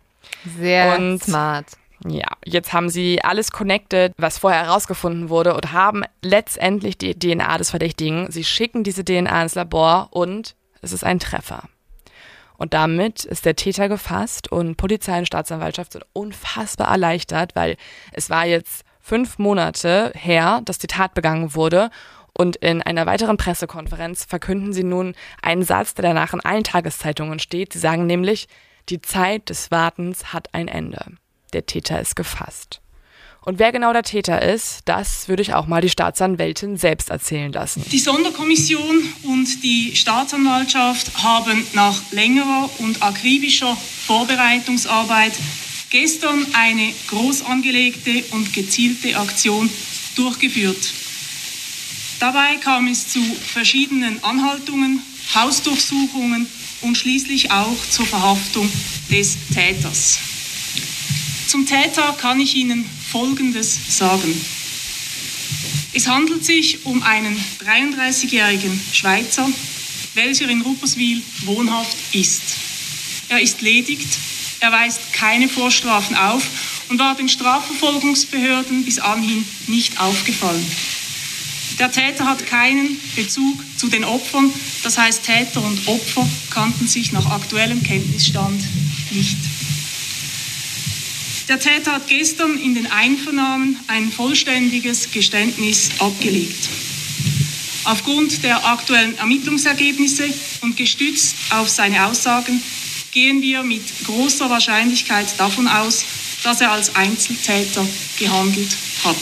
[0.57, 1.65] Sehr und smart.
[2.07, 7.57] Ja, jetzt haben sie alles connected, was vorher herausgefunden wurde und haben letztendlich die DNA
[7.57, 8.31] des Verdächtigen.
[8.31, 11.63] Sie schicken diese DNA ins Labor und es ist ein Treffer.
[12.63, 17.75] Und damit ist der Täter gefasst und Polizei und Staatsanwaltschaft sind unfassbar erleichtert, weil
[18.13, 21.89] es war jetzt fünf Monate her, dass die Tat begangen wurde.
[22.31, 27.39] Und in einer weiteren Pressekonferenz verkünden sie nun einen Satz, der danach in allen Tageszeitungen
[27.39, 27.73] steht.
[27.73, 28.47] Sie sagen nämlich,
[28.87, 31.03] die Zeit des Wartens hat ein Ende.
[31.51, 32.79] Der Täter ist gefasst.
[33.45, 37.51] Und wer genau der Täter ist, das würde ich auch mal die Staatsanwältin selbst erzählen
[37.51, 37.83] lassen.
[37.91, 43.75] Die Sonderkommission und die Staatsanwaltschaft haben nach längerer und akribischer
[44.07, 45.33] Vorbereitungsarbeit
[45.89, 49.69] gestern eine groß angelegte und gezielte Aktion
[50.15, 50.93] durchgeführt.
[52.19, 55.01] Dabei kam es zu verschiedenen Anhaltungen,
[55.35, 56.47] Hausdurchsuchungen
[56.81, 58.69] und schließlich auch zur Verhaftung
[59.11, 60.19] des Täters.
[61.47, 64.33] Zum Täter kann ich Ihnen Folgendes sagen.
[65.93, 69.47] Es handelt sich um einen 33-jährigen Schweizer,
[70.15, 72.41] welcher in Rupperswil wohnhaft ist.
[73.29, 74.09] Er ist ledigt
[74.63, 76.41] er weist keine Vorstrafen auf
[76.87, 80.65] und war den Strafverfolgungsbehörden bis anhin nicht aufgefallen.
[81.79, 84.53] Der Täter hat keinen Bezug zu den Opfern,
[84.83, 88.63] das heißt Täter und Opfer kannten sich nach aktuellem Kenntnisstand
[89.11, 89.35] nicht.
[91.49, 96.69] Der Täter hat gestern in den Einvernahmen ein vollständiges Geständnis abgelegt.
[97.83, 102.61] Aufgrund der aktuellen Ermittlungsergebnisse und gestützt auf seine Aussagen
[103.11, 106.05] gehen wir mit großer Wahrscheinlichkeit davon aus,
[106.43, 107.85] dass er als Einzeltäter
[108.17, 109.17] gehandelt hat.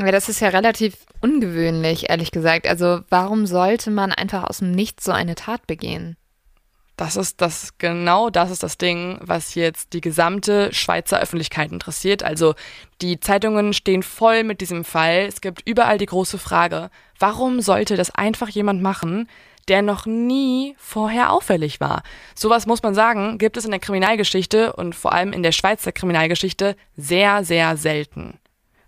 [0.00, 2.66] Aber das ist ja relativ ungewöhnlich, ehrlich gesagt.
[2.66, 6.16] Also warum sollte man einfach aus dem Nichts so eine Tat begehen?
[7.00, 12.22] Das ist das, genau das ist das Ding, was jetzt die gesamte Schweizer Öffentlichkeit interessiert.
[12.22, 12.54] Also
[13.00, 15.24] die Zeitungen stehen voll mit diesem Fall.
[15.26, 19.30] Es gibt überall die große Frage, warum sollte das einfach jemand machen,
[19.68, 22.02] der noch nie vorher auffällig war.
[22.34, 25.92] Sowas muss man sagen, gibt es in der Kriminalgeschichte und vor allem in der Schweizer
[25.92, 28.38] Kriminalgeschichte sehr, sehr selten.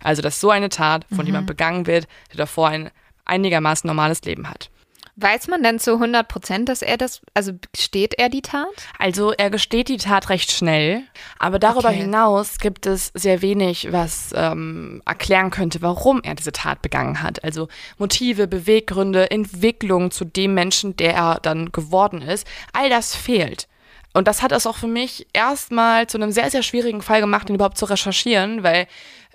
[0.05, 1.29] Also, dass so eine Tat von mhm.
[1.29, 2.91] jemand begangen wird, der davor ein
[3.25, 4.69] einigermaßen normales Leben hat.
[5.17, 8.69] Weiß man denn zu 100 Prozent, dass er das, also gesteht er die Tat?
[8.99, 11.03] Also er gesteht die Tat recht schnell,
[11.39, 11.99] aber darüber okay.
[11.99, 17.45] hinaus gibt es sehr wenig, was ähm, erklären könnte, warum er diese Tat begangen hat.
[17.45, 23.69] Also Motive, Beweggründe, Entwicklung zu dem Menschen, der er dann geworden ist, all das fehlt.
[24.15, 27.49] Und das hat es auch für mich erstmal zu einem sehr, sehr schwierigen Fall gemacht,
[27.49, 28.87] ihn überhaupt zu recherchieren, weil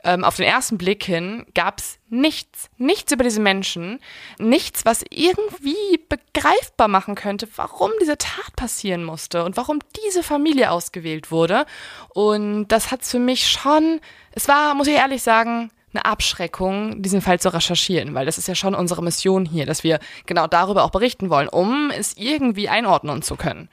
[0.07, 3.99] ähm, auf den ersten Blick hin gab es nichts, nichts über diese Menschen,
[4.39, 10.71] nichts, was irgendwie begreifbar machen könnte, warum diese Tat passieren musste und warum diese Familie
[10.71, 11.65] ausgewählt wurde.
[12.09, 13.99] Und das hat für mich schon,
[14.31, 18.47] es war, muss ich ehrlich sagen, eine Abschreckung, diesen Fall zu recherchieren, weil das ist
[18.47, 22.69] ja schon unsere Mission hier, dass wir genau darüber auch berichten wollen, um es irgendwie
[22.69, 23.69] einordnen zu können.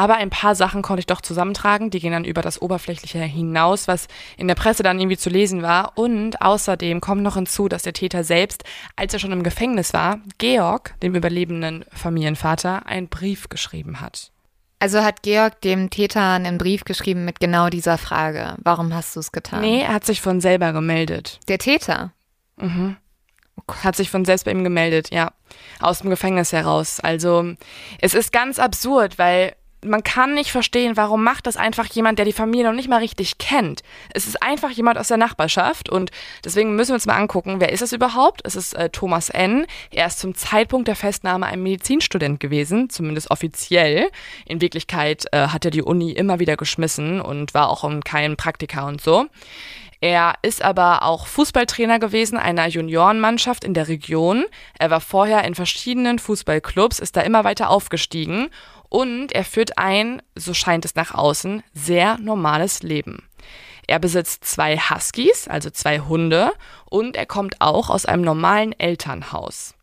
[0.00, 1.90] Aber ein paar Sachen konnte ich doch zusammentragen.
[1.90, 5.60] Die gehen dann über das Oberflächliche hinaus, was in der Presse dann irgendwie zu lesen
[5.60, 5.92] war.
[5.98, 8.64] Und außerdem kommt noch hinzu, dass der Täter selbst,
[8.96, 14.32] als er schon im Gefängnis war, Georg, dem überlebenden Familienvater, einen Brief geschrieben hat.
[14.78, 18.54] Also hat Georg dem Täter einen Brief geschrieben mit genau dieser Frage.
[18.62, 19.60] Warum hast du es getan?
[19.60, 21.40] Nee, er hat sich von selber gemeldet.
[21.48, 22.14] Der Täter?
[22.56, 22.96] Mhm.
[23.84, 25.32] Hat sich von selbst bei ihm gemeldet, ja.
[25.78, 27.00] Aus dem Gefängnis heraus.
[27.00, 27.52] Also,
[28.00, 29.54] es ist ganz absurd, weil
[29.84, 32.98] man kann nicht verstehen, warum macht das einfach jemand, der die Familie noch nicht mal
[32.98, 33.82] richtig kennt.
[34.12, 36.10] Es ist einfach jemand aus der Nachbarschaft und
[36.44, 38.42] deswegen müssen wir uns mal angucken, wer ist es überhaupt?
[38.44, 39.66] Es ist äh, Thomas N.
[39.90, 44.10] Er ist zum Zeitpunkt der Festnahme ein Medizinstudent gewesen, zumindest offiziell.
[44.44, 48.36] In Wirklichkeit äh, hat er die Uni immer wieder geschmissen und war auch um keinen
[48.36, 49.26] Praktika und so.
[50.02, 54.46] Er ist aber auch Fußballtrainer gewesen einer Juniorenmannschaft in der Region.
[54.78, 58.48] Er war vorher in verschiedenen Fußballclubs, ist da immer weiter aufgestiegen
[58.90, 63.22] und er führt ein, so scheint es nach außen, sehr normales Leben.
[63.86, 66.52] Er besitzt zwei Huskies, also zwei Hunde,
[66.84, 69.74] und er kommt auch aus einem normalen Elternhaus.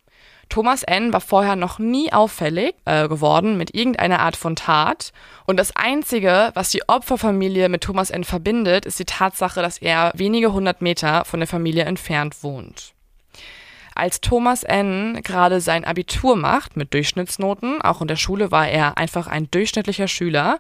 [0.50, 1.12] Thomas N.
[1.12, 5.12] war vorher noch nie auffällig äh, geworden mit irgendeiner Art von Tat.
[5.46, 8.24] Und das Einzige, was die Opferfamilie mit Thomas N.
[8.24, 12.94] verbindet, ist die Tatsache, dass er wenige hundert Meter von der Familie entfernt wohnt.
[13.98, 15.22] Als Thomas N.
[15.24, 20.08] gerade sein Abitur macht mit Durchschnittsnoten, auch in der Schule war er einfach ein durchschnittlicher
[20.08, 20.60] Schüler,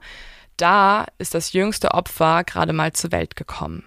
[0.57, 3.83] da ist das jüngste Opfer gerade mal zur Welt gekommen.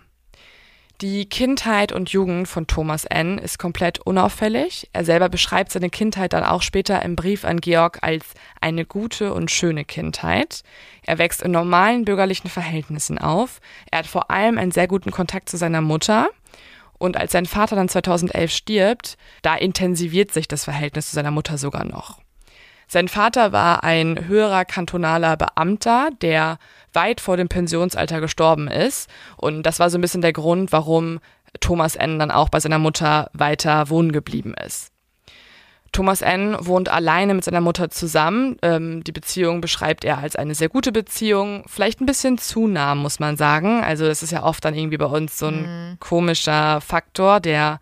[1.00, 3.38] Die Kindheit und Jugend von Thomas N.
[3.38, 4.88] ist komplett unauffällig.
[4.92, 8.26] Er selber beschreibt seine Kindheit dann auch später im Brief an Georg als
[8.60, 10.62] eine gute und schöne Kindheit.
[11.02, 13.60] Er wächst in normalen bürgerlichen Verhältnissen auf.
[13.90, 16.28] Er hat vor allem einen sehr guten Kontakt zu seiner Mutter.
[17.00, 21.56] Und als sein Vater dann 2011 stirbt, da intensiviert sich das Verhältnis zu seiner Mutter
[21.56, 22.20] sogar noch.
[22.88, 26.58] Sein Vater war ein höherer kantonaler Beamter, der
[26.92, 29.08] weit vor dem Pensionsalter gestorben ist.
[29.38, 31.20] Und das war so ein bisschen der Grund, warum
[31.60, 32.18] Thomas N.
[32.18, 34.89] dann auch bei seiner Mutter weiter wohnen geblieben ist.
[35.92, 36.56] Thomas N.
[36.60, 38.56] wohnt alleine mit seiner Mutter zusammen.
[38.62, 42.94] Ähm, die Beziehung beschreibt er als eine sehr gute Beziehung, vielleicht ein bisschen zu nah,
[42.94, 43.82] muss man sagen.
[43.82, 46.00] Also das ist ja oft dann irgendwie bei uns so ein mhm.
[46.00, 47.80] komischer Faktor, der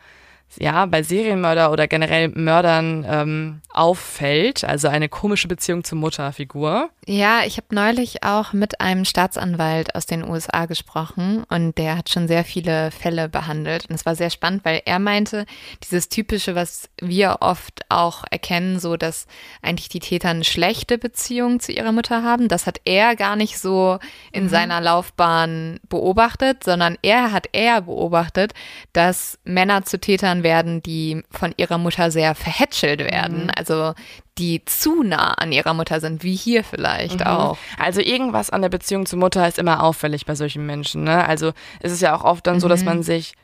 [0.57, 6.91] ja, bei Serienmörder oder generell Mördern ähm, auffällt, also eine komische Beziehung zur Mutterfigur.
[7.07, 12.11] Ja, ich habe neulich auch mit einem Staatsanwalt aus den USA gesprochen und der hat
[12.11, 15.47] schon sehr viele Fälle behandelt und es war sehr spannend, weil er meinte,
[15.85, 19.27] dieses typische, was wir oft auch erkennen, so dass
[19.63, 23.59] eigentlich die Täter eine schlechte Beziehung zu ihrer Mutter haben, das hat er gar nicht
[23.59, 23.99] so
[24.33, 24.49] in mhm.
[24.49, 28.55] seiner Laufbahn beobachtet, sondern er hat eher beobachtet,
[28.93, 33.45] dass Männer zu Tätern Eltern werden, die von ihrer Mutter sehr verhätschelt werden.
[33.45, 33.51] Mhm.
[33.57, 33.95] Also
[34.39, 37.26] die zu nah an ihrer Mutter sind, wie hier vielleicht mhm.
[37.26, 37.59] auch.
[37.78, 41.05] Also irgendwas an der Beziehung zur Mutter ist immer auffällig bei solchen Menschen.
[41.05, 41.26] Ne?
[41.26, 42.86] Also es ist ja auch oft dann so, dass mhm.
[42.86, 43.34] man sich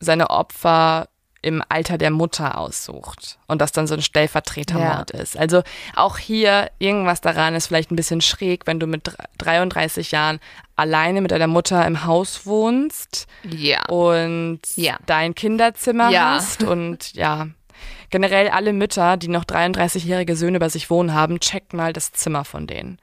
[0.00, 1.08] seine Opfer
[1.44, 5.20] im Alter der Mutter aussucht und das dann so ein Stellvertretermord ja.
[5.20, 5.36] ist.
[5.36, 5.62] Also
[5.94, 10.40] auch hier irgendwas daran ist vielleicht ein bisschen schräg, wenn du mit 33 Jahren
[10.74, 13.84] alleine mit deiner Mutter im Haus wohnst ja.
[13.86, 14.96] und ja.
[15.04, 16.36] dein Kinderzimmer ja.
[16.36, 17.48] hast und ja,
[18.08, 22.44] generell alle Mütter, die noch 33-jährige Söhne bei sich wohnen haben, checkt mal das Zimmer
[22.44, 22.98] von denen.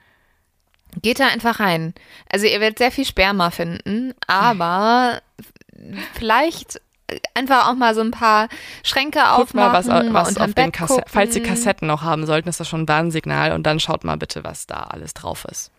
[1.00, 1.94] Geht da einfach rein.
[2.30, 5.22] Also ihr werdet sehr viel Sperma finden, aber
[6.14, 6.80] vielleicht
[7.34, 8.48] einfach auch mal so ein paar
[8.82, 12.48] Schränke Guckt aufmachen mal, was, was auf den Kassetten, falls Sie Kassetten noch haben sollten,
[12.48, 15.70] ist das schon ein Warnsignal und dann schaut mal bitte, was da alles drauf ist.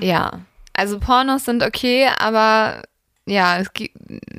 [0.00, 0.40] Ja,
[0.72, 2.82] also Pornos sind okay, aber
[3.26, 3.96] ja, es gibt,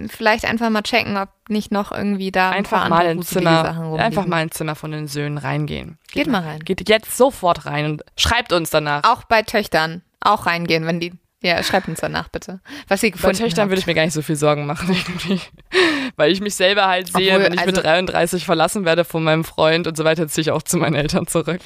[0.08, 4.26] vielleicht einfach mal checken, ob nicht noch irgendwie da einfach ein mal ins Zimmer, einfach
[4.26, 5.98] mal ins Zimmer von den Söhnen reingehen.
[6.08, 6.60] Geht, geht mal rein.
[6.60, 9.04] Geht jetzt sofort rein und schreibt uns danach.
[9.04, 11.14] Auch bei Töchtern auch reingehen, wenn die
[11.44, 13.72] ja, schreibt uns danach bitte, was ihr gefunden Bei Töchtern habt.
[13.72, 14.96] würde ich mir gar nicht so viel Sorgen machen,
[16.16, 19.24] Weil ich mich selber halt sehe, Obwohl, wenn ich also, mit 33 verlassen werde von
[19.24, 21.60] meinem Freund und so weiter, ziehe ich auch zu meinen Eltern zurück.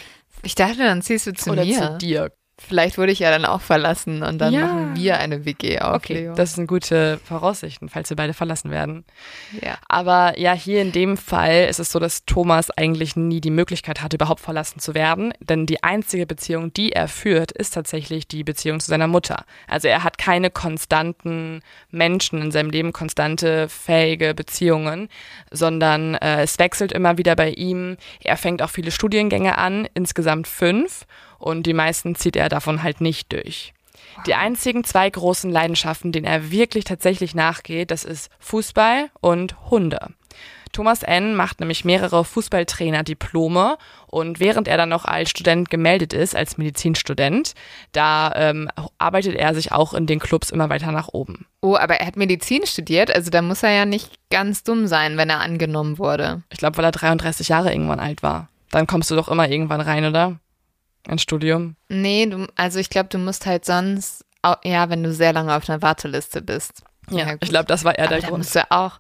[0.43, 1.78] Ich dachte, dann ziehst du zu Oder mir.
[1.78, 2.32] zu dir.
[2.58, 4.62] Vielleicht wurde ich ja dann auch verlassen und dann ja.
[4.62, 5.97] machen wir eine WG auf.
[5.97, 6.36] Okay, Leo.
[6.36, 9.03] das sind gute Voraussichten, falls wir beide verlassen werden.
[9.62, 9.78] Ja.
[9.89, 14.01] Aber ja, hier in dem Fall ist es so, dass Thomas eigentlich nie die Möglichkeit
[14.01, 15.34] hatte, überhaupt verlassen zu werden.
[15.41, 19.43] Denn die einzige Beziehung, die er führt, ist tatsächlich die Beziehung zu seiner Mutter.
[19.68, 25.10] Also er hat keine konstanten Menschen in seinem Leben, konstante, fähige Beziehungen,
[25.51, 27.97] sondern äh, es wechselt immer wieder bei ihm.
[28.24, 31.06] Er fängt auch viele Studiengänge an, insgesamt fünf
[31.45, 33.73] und die meisten zieht er davon halt nicht durch.
[34.25, 40.09] Die einzigen zwei großen Leidenschaften, denen er wirklich tatsächlich nachgeht, das ist Fußball und Hunde.
[40.71, 41.35] Thomas N.
[41.35, 43.77] macht nämlich mehrere Fußballtrainer-Diplome
[44.07, 47.53] und während er dann noch als Student gemeldet ist, als Medizinstudent,
[47.91, 48.67] da ähm,
[48.97, 51.45] arbeitet er sich auch in den Clubs immer weiter nach oben.
[51.61, 55.15] Oh, aber er hat Medizin studiert, also da muss er ja nicht ganz dumm sein,
[55.15, 56.41] wenn er angenommen wurde.
[56.49, 58.49] Ich glaube, weil er 33 Jahre irgendwann alt war.
[58.71, 60.39] Dann kommst du doch immer irgendwann rein, oder?
[61.08, 61.76] Ein Studium?
[61.89, 64.26] Nee, du, also ich glaube, du musst halt sonst,
[64.64, 66.84] ja, wenn du sehr lange auf einer Warteliste bist.
[67.10, 68.39] Ja, ja ich glaube, das war eher Aber der Grund.
[68.39, 68.99] Musst du auch,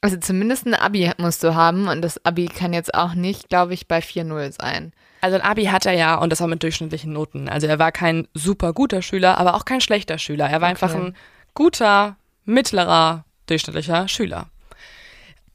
[0.00, 3.74] also zumindest ein Abi musst du haben und das Abi kann jetzt auch nicht, glaube
[3.74, 4.92] ich, bei 4-0 sein.
[5.20, 7.48] Also ein Abi hat er ja und das war mit durchschnittlichen Noten.
[7.48, 10.46] Also er war kein super guter Schüler, aber auch kein schlechter Schüler.
[10.46, 10.84] Er war okay.
[10.84, 11.16] einfach ein
[11.54, 14.48] guter, mittlerer, durchschnittlicher Schüler.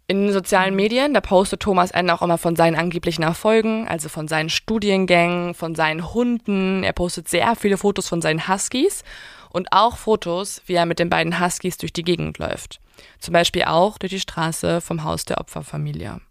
[0.09, 2.09] In sozialen Medien, da postet Thomas N.
[2.09, 6.81] auch immer von seinen angeblichen Erfolgen, also von seinen Studiengängen, von seinen Hunden.
[6.83, 9.03] Er postet sehr viele Fotos von seinen Huskies.
[9.49, 12.79] Und auch Fotos, wie er mit den beiden Huskies durch die Gegend läuft.
[13.19, 16.21] Zum Beispiel auch durch die Straße vom Haus der Opferfamilie.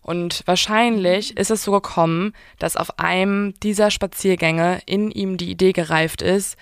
[0.00, 5.72] Und wahrscheinlich ist es so gekommen, dass auf einem dieser Spaziergänge in ihm die Idee
[5.72, 6.56] gereift ist,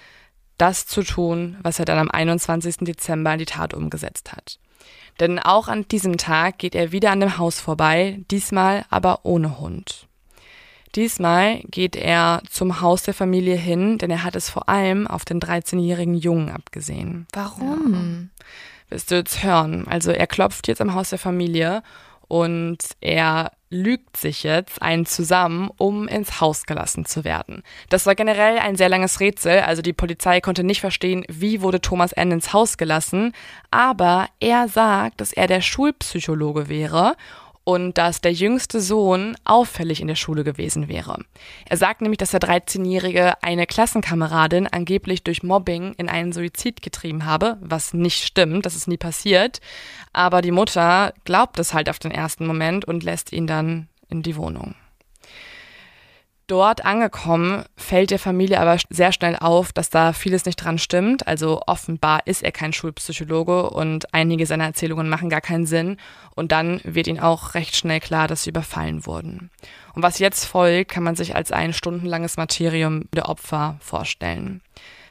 [0.57, 2.79] das zu tun, was er dann am 21.
[2.81, 4.59] Dezember in die Tat umgesetzt hat.
[5.21, 9.59] Denn auch an diesem Tag geht er wieder an dem Haus vorbei, diesmal aber ohne
[9.59, 10.07] Hund.
[10.95, 15.25] Diesmal geht er zum Haus der Familie hin, denn er hat es vor allem auf
[15.25, 17.27] den 13-jährigen Jungen abgesehen.
[17.33, 18.31] Warum?
[18.41, 18.47] Ja.
[18.89, 19.87] Wirst du jetzt hören.
[19.89, 21.83] Also er klopft jetzt am Haus der Familie
[22.29, 27.62] und er lügt sich jetzt einen zusammen, um ins Haus gelassen zu werden.
[27.89, 31.81] Das war generell ein sehr langes Rätsel, also die Polizei konnte nicht verstehen, wie wurde
[31.81, 32.31] Thomas N.
[32.31, 33.33] ins Haus gelassen,
[33.71, 37.17] aber er sagt, dass er der Schulpsychologe wäre
[37.67, 41.25] und dass der jüngste Sohn auffällig in der Schule gewesen wäre.
[41.69, 47.25] Er sagt nämlich, dass der 13-Jährige eine Klassenkameradin angeblich durch Mobbing in einen Suizid getrieben
[47.25, 49.61] habe, was nicht stimmt, das ist nie passiert.
[50.12, 54.23] Aber die Mutter glaubt es halt auf den ersten Moment und lässt ihn dann in
[54.23, 54.77] die Wohnung.
[56.49, 61.27] Dort angekommen fällt der Familie aber sehr schnell auf, dass da vieles nicht dran stimmt.
[61.27, 65.97] Also offenbar ist er kein Schulpsychologe und einige seiner Erzählungen machen gar keinen Sinn.
[66.37, 69.51] Und dann wird ihnen auch recht schnell klar, dass sie überfallen wurden.
[69.95, 74.63] Und was jetzt folgt, kann man sich als ein stundenlanges Martyrium der Opfer vorstellen.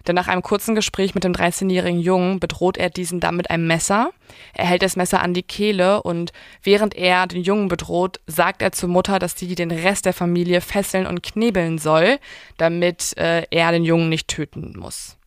[0.08, 3.68] Denn nach einem kurzen Gespräch mit dem 13-jährigen Jungen bedroht er diesen dann mit einem
[3.68, 4.12] Messer.
[4.54, 6.32] Er hält das Messer an die Kehle und
[6.64, 10.62] während er den Jungen bedroht, sagt er zur Mutter, dass sie den Rest der Familie
[10.62, 12.20] fesseln und knebeln soll,
[12.58, 15.18] damit äh, er den Jungen nicht töten muss.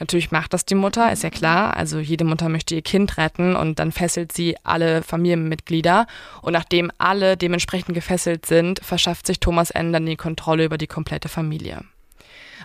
[0.00, 1.76] Natürlich macht das die Mutter, ist ja klar.
[1.76, 6.06] Also jede Mutter möchte ihr Kind retten und dann fesselt sie alle Familienmitglieder.
[6.42, 9.92] Und nachdem alle dementsprechend gefesselt sind, verschafft sich Thomas N.
[9.92, 11.84] dann die Kontrolle über die komplette Familie.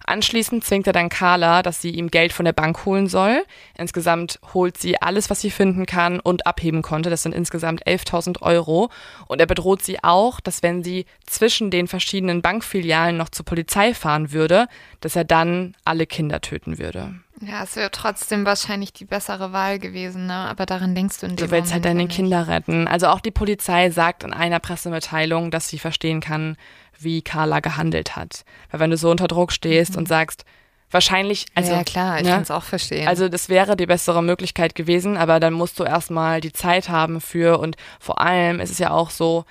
[0.09, 3.45] Anschließend zwingt er dann Carla, dass sie ihm Geld von der Bank holen soll.
[3.77, 7.11] Insgesamt holt sie alles, was sie finden kann und abheben konnte.
[7.11, 8.89] Das sind insgesamt 11.000 Euro.
[9.27, 13.93] Und er bedroht sie auch, dass wenn sie zwischen den verschiedenen Bankfilialen noch zur Polizei
[13.93, 14.67] fahren würde,
[14.99, 17.13] dass er dann alle Kinder töten würde.
[17.41, 20.33] Ja, es wäre trotzdem wahrscheinlich die bessere Wahl gewesen, ne?
[20.33, 22.87] aber daran denkst du in dem Du willst halt deine Kinder retten.
[22.87, 26.57] Also auch die Polizei sagt in einer Pressemitteilung, dass sie verstehen kann,
[26.99, 28.43] wie Carla gehandelt hat.
[28.71, 29.99] Weil wenn du so unter Druck stehst mhm.
[29.99, 30.45] und sagst,
[30.91, 31.71] wahrscheinlich, also.
[31.71, 32.31] Ja, klar, ich ne?
[32.31, 33.07] kann es auch verstehen.
[33.07, 37.21] Also, das wäre die bessere Möglichkeit gewesen, aber dann musst du erstmal die Zeit haben
[37.21, 39.45] für und vor allem ist es ja auch so,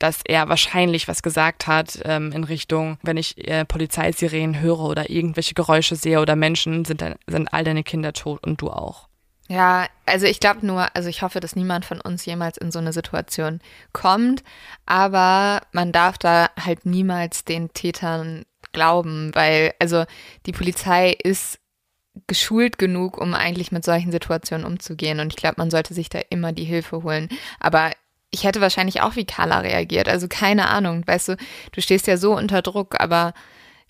[0.00, 5.10] dass er wahrscheinlich was gesagt hat ähm, in Richtung, wenn ich äh, Polizeisirenen höre oder
[5.10, 9.09] irgendwelche Geräusche sehe oder Menschen, sind, dann, sind all deine Kinder tot und du auch.
[9.50, 12.78] Ja, also ich glaube nur, also ich hoffe, dass niemand von uns jemals in so
[12.78, 13.58] eine Situation
[13.92, 14.44] kommt,
[14.86, 20.04] aber man darf da halt niemals den Tätern glauben, weil also
[20.46, 21.58] die Polizei ist
[22.28, 25.18] geschult genug, um eigentlich mit solchen Situationen umzugehen.
[25.18, 27.28] Und ich glaube, man sollte sich da immer die Hilfe holen,
[27.58, 27.90] aber
[28.30, 31.36] ich hätte wahrscheinlich auch wie Carla reagiert, also keine Ahnung, weißt du,
[31.72, 33.34] du stehst ja so unter Druck, aber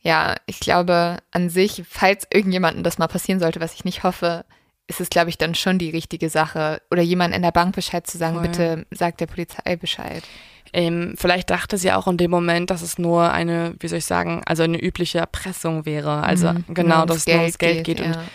[0.00, 4.46] ja, ich glaube an sich, falls irgendjemandem das mal passieren sollte, was ich nicht hoffe,
[4.90, 6.82] ist es, glaube ich, dann schon die richtige Sache.
[6.90, 8.48] Oder jemand in der Bank Bescheid zu sagen, Voll.
[8.48, 10.22] bitte sagt der Polizei Bescheid.
[10.72, 14.04] Ähm, vielleicht dachte sie auch in dem Moment, dass es nur eine, wie soll ich
[14.04, 16.22] sagen, also eine übliche Erpressung wäre.
[16.22, 17.98] Also mhm, genau, dass es nur ums Geld geht.
[17.98, 18.06] geht.
[18.06, 18.12] Ja.
[18.12, 18.28] Und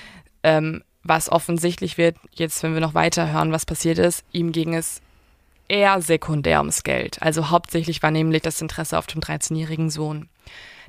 [0.43, 4.73] ähm, was offensichtlich wird, jetzt wenn wir noch weiter hören, was passiert ist, ihm ging
[4.73, 5.01] es
[5.67, 7.21] eher sekundär ums Geld.
[7.21, 10.29] Also hauptsächlich war nämlich das Interesse auf dem 13-jährigen Sohn.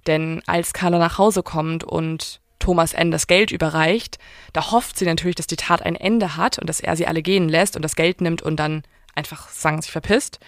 [0.06, 3.10] Denn als Carla nach Hause kommt und Thomas N.
[3.10, 4.18] das Geld überreicht,
[4.52, 7.22] da hofft sie natürlich, dass die Tat ein Ende hat und dass er sie alle
[7.22, 8.82] gehen lässt und das Geld nimmt und dann
[9.14, 10.40] einfach sagen, sich verpisst.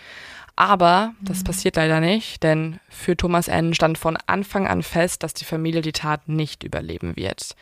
[0.56, 1.44] Aber das mhm.
[1.44, 3.74] passiert leider nicht, denn für Thomas N.
[3.74, 7.54] stand von Anfang an fest, dass die Familie die Tat nicht überleben wird.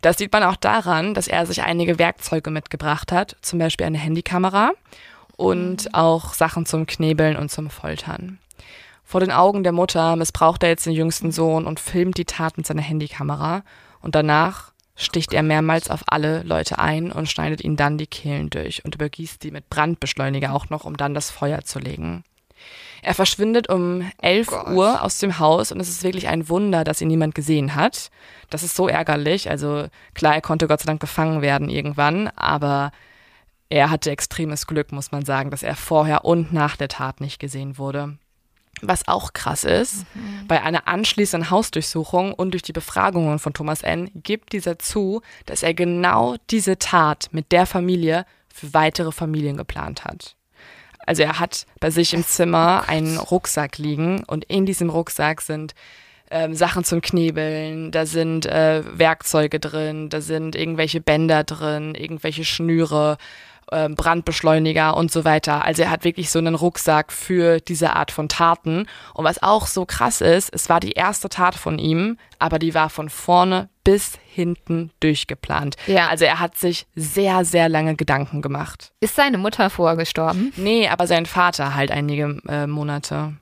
[0.00, 3.98] Das sieht man auch daran, dass er sich einige Werkzeuge mitgebracht hat, zum Beispiel eine
[3.98, 4.70] Handykamera
[5.36, 5.94] und mhm.
[5.94, 8.38] auch Sachen zum Knebeln und zum Foltern.
[9.04, 12.56] Vor den Augen der Mutter missbraucht er jetzt den jüngsten Sohn und filmt die Tat
[12.56, 13.62] mit seiner Handykamera
[14.00, 18.50] und danach sticht er mehrmals auf alle Leute ein und schneidet ihnen dann die Kehlen
[18.50, 22.24] durch und übergießt sie mit Brandbeschleuniger auch noch, um dann das Feuer zu legen.
[23.02, 26.82] Er verschwindet um 11 oh Uhr aus dem Haus und es ist wirklich ein Wunder,
[26.82, 28.10] dass ihn niemand gesehen hat.
[28.50, 29.50] Das ist so ärgerlich.
[29.50, 32.90] Also klar, er konnte Gott sei Dank gefangen werden irgendwann, aber
[33.68, 37.38] er hatte extremes Glück, muss man sagen, dass er vorher und nach der Tat nicht
[37.38, 38.16] gesehen wurde.
[38.82, 40.46] Was auch krass ist, mhm.
[40.46, 44.10] bei einer anschließenden Hausdurchsuchung und durch die Befragungen von Thomas N.
[44.14, 50.04] gibt dieser zu, dass er genau diese Tat mit der Familie für weitere Familien geplant
[50.04, 50.36] hat.
[51.06, 55.74] Also er hat bei sich im Zimmer einen Rucksack liegen und in diesem Rucksack sind
[56.30, 62.44] ähm, Sachen zum Knebeln, da sind äh, Werkzeuge drin, da sind irgendwelche Bänder drin, irgendwelche
[62.44, 63.16] Schnüre,
[63.70, 65.64] äh, Brandbeschleuniger und so weiter.
[65.64, 68.86] Also er hat wirklich so einen Rucksack für diese Art von Taten.
[69.14, 72.74] Und was auch so krass ist, es war die erste Tat von ihm, aber die
[72.74, 75.76] war von vorne bis hinten durchgeplant.
[75.86, 76.08] Ja.
[76.08, 78.92] Also er hat sich sehr, sehr lange Gedanken gemacht.
[79.00, 80.52] Ist seine Mutter vorher gestorben?
[80.56, 83.34] Nee, aber sein Vater halt einige äh, Monate.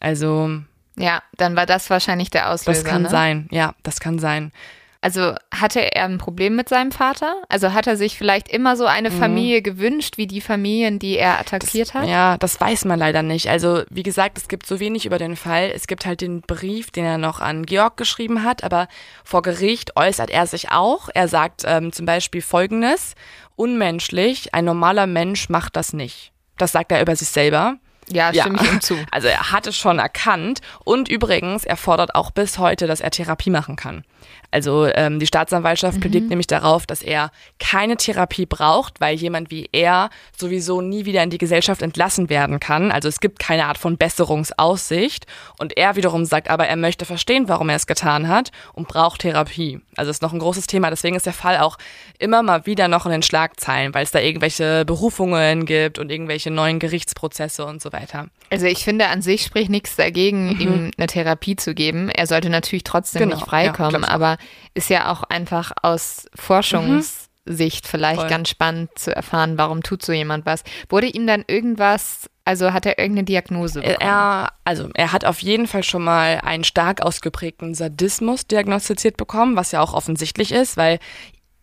[0.00, 0.50] Also
[0.96, 2.82] Ja, dann war das wahrscheinlich der Auslöser.
[2.82, 3.10] das kann ne?
[3.10, 3.48] sein.
[3.50, 4.52] Ja, das kann sein.
[5.00, 7.34] Also hatte er ein Problem mit seinem Vater?
[7.48, 11.38] Also hat er sich vielleicht immer so eine Familie gewünscht, wie die Familien, die er
[11.38, 12.08] attackiert hat?
[12.08, 13.48] Ja, das weiß man leider nicht.
[13.48, 15.70] Also, wie gesagt, es gibt so wenig über den Fall.
[15.74, 18.88] Es gibt halt den Brief, den er noch an Georg geschrieben hat, aber
[19.22, 21.08] vor Gericht äußert er sich auch.
[21.14, 23.14] Er sagt ähm, zum Beispiel Folgendes:
[23.56, 26.32] Unmenschlich, ein normaler Mensch macht das nicht.
[26.58, 27.76] Das sagt er über sich selber.
[28.08, 28.42] Ja, Ja.
[28.44, 28.96] stimme ich ihm zu.
[29.10, 33.10] Also er hat es schon erkannt und übrigens, er fordert auch bis heute, dass er
[33.10, 34.04] Therapie machen kann.
[34.50, 39.68] Also ähm, die Staatsanwaltschaft plädiert nämlich darauf, dass er keine Therapie braucht, weil jemand wie
[39.72, 42.90] er sowieso nie wieder in die Gesellschaft entlassen werden kann.
[42.90, 45.26] Also es gibt keine Art von Besserungsaussicht.
[45.58, 49.20] Und er wiederum sagt aber, er möchte verstehen, warum er es getan hat und braucht
[49.22, 49.80] Therapie.
[49.96, 50.90] Also es ist noch ein großes Thema.
[50.90, 51.76] Deswegen ist der Fall auch
[52.18, 56.50] immer mal wieder noch in den Schlagzeilen, weil es da irgendwelche Berufungen gibt und irgendwelche
[56.50, 58.28] neuen Gerichtsprozesse und so weiter.
[58.50, 62.08] Also ich finde, an sich spricht nichts dagegen, ihm eine Therapie zu geben.
[62.08, 64.08] Er sollte natürlich trotzdem Genau, nicht ja, freikommen, auch.
[64.16, 64.38] Aber
[64.74, 68.30] ist ja auch einfach aus Forschungssicht vielleicht Voll.
[68.30, 70.64] ganz spannend zu erfahren, warum tut so jemand was.
[70.88, 74.00] Wurde ihm dann irgendwas, also hat er irgendeine Diagnose bekommen?
[74.00, 79.54] Er, also er hat auf jeden Fall schon mal einen stark ausgeprägten Sadismus diagnostiziert bekommen,
[79.54, 80.98] was ja auch offensichtlich ist, weil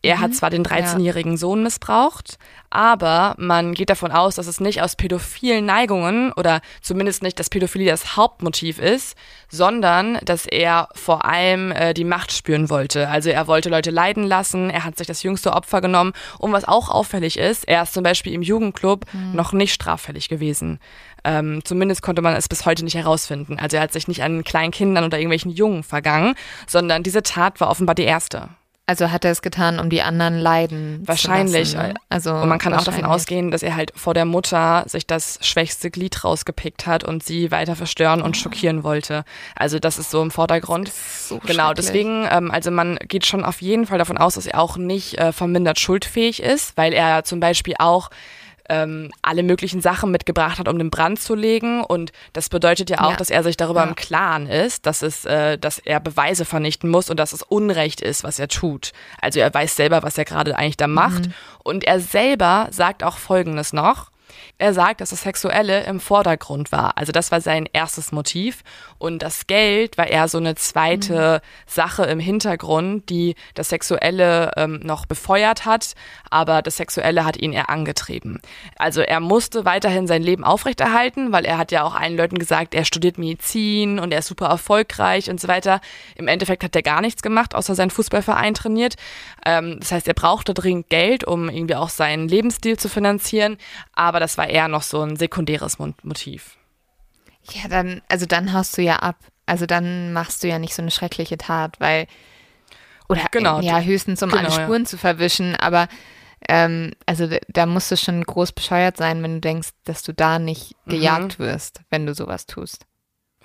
[0.04, 2.38] er hat zwar den 13-jährigen Sohn missbraucht,
[2.70, 7.50] aber man geht davon aus, dass es nicht aus pädophilen Neigungen oder zumindest nicht, dass
[7.50, 9.16] Pädophilie das Hauptmotiv ist,
[9.48, 13.08] sondern dass er vor allem äh, die Macht spüren wollte.
[13.08, 16.12] Also er wollte Leute leiden lassen, er hat sich das jüngste Opfer genommen.
[16.38, 20.80] Und was auch auffällig ist, er ist zum Beispiel im Jugendclub noch nicht straffällig gewesen.
[21.24, 23.58] Ähm, zumindest konnte man es bis heute nicht herausfinden.
[23.58, 26.36] Also er hat sich nicht an kleinen Kindern oder irgendwelchen Jungen vergangen,
[26.68, 28.50] sondern diese Tat war offenbar die erste.
[28.86, 31.72] Also hat er es getan, um die anderen leiden Wahrscheinlich.
[31.72, 31.94] zu lassen.
[31.94, 32.00] Ne?
[32.10, 35.40] Also Und man kann auch davon ausgehen, dass er halt vor der Mutter sich das
[35.42, 39.24] schwächste Glied rausgepickt hat und sie weiter verstören und schockieren wollte.
[39.56, 40.92] Also das ist so im Vordergrund.
[40.92, 44.60] so genau, deswegen, ähm, also man geht schon auf jeden Fall davon aus, dass er
[44.60, 48.10] auch nicht äh, vermindert schuldfähig ist, weil er zum Beispiel auch
[48.70, 51.84] ähm, alle möglichen Sachen mitgebracht hat, um den Brand zu legen.
[51.84, 53.18] Und das bedeutet ja auch, Ja.
[53.18, 53.90] dass er sich darüber Ja.
[53.90, 58.02] im Klaren ist, dass es, äh, dass er Beweise vernichten muss und dass es Unrecht
[58.02, 58.92] ist, was er tut.
[59.22, 61.30] Also er weiß selber, was er gerade eigentlich da macht.
[61.64, 64.12] Und er selber sagt auch Folgendes noch.
[64.58, 66.98] Er sagt, dass das Sexuelle im Vordergrund war.
[66.98, 68.64] Also das war sein erstes Motiv.
[68.98, 74.80] Und das Geld war eher so eine zweite Sache im Hintergrund, die das Sexuelle ähm,
[74.84, 75.94] noch befeuert hat,
[76.34, 78.42] aber das Sexuelle hat ihn eher angetrieben.
[78.78, 82.74] Also er musste weiterhin sein Leben aufrechterhalten, weil er hat ja auch allen Leuten gesagt,
[82.74, 85.80] er studiert Medizin und er ist super erfolgreich und so weiter.
[86.16, 88.96] Im Endeffekt hat er gar nichts gemacht, außer seinen Fußballverein trainiert.
[89.46, 93.58] Ähm, das heißt, er brauchte dringend Geld, um irgendwie auch seinen Lebensstil zu finanzieren,
[93.94, 96.58] aber das war eher noch so ein sekundäres Mo- Motiv.
[97.52, 99.18] Ja, dann, also dann haust du ja ab.
[99.46, 102.08] Also dann machst du ja nicht so eine schreckliche Tat, weil
[103.10, 104.64] oder Genau, ja höchstens um alle genau, ja.
[104.64, 105.90] Spuren zu verwischen, aber
[106.50, 110.40] ähm, also da- musst du schon groß bescheuert sein, wenn du denkst, dass du da
[110.40, 110.92] nicht Mhm.
[110.92, 112.86] gejagt wirst, wenn du sowas tust.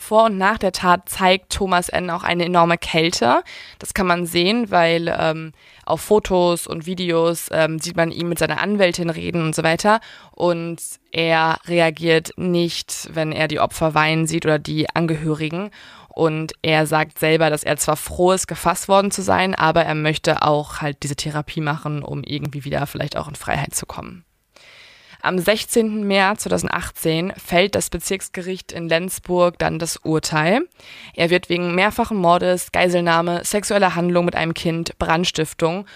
[0.01, 2.09] Vor und nach der Tat zeigt Thomas N.
[2.11, 3.43] auch eine enorme Kälte.
[3.81, 5.51] Das kann man sehen, weil ähm,
[5.85, 9.99] auf Fotos und Videos ähm, sieht man ihn mit seiner Anwältin reden und so weiter.
[10.31, 10.81] Und
[11.11, 15.71] er reagiert nicht, wenn er die Opfer weinen sieht oder die Angehörigen.
[16.19, 19.95] Und er sagt selber, dass er zwar froh ist, gefasst worden zu sein, aber er
[19.95, 24.25] möchte auch halt diese Therapie machen, um irgendwie wieder vielleicht auch in Freiheit zu kommen.
[25.23, 26.03] Am 16.
[26.05, 30.63] März 2018 fällt das Bezirksgericht in Lenzburg dann das Urteil.
[31.15, 35.87] Er wird wegen mehrfachen Mordes, Geiselnahme, sexueller Handlung mit einem Kind, Brandstiftung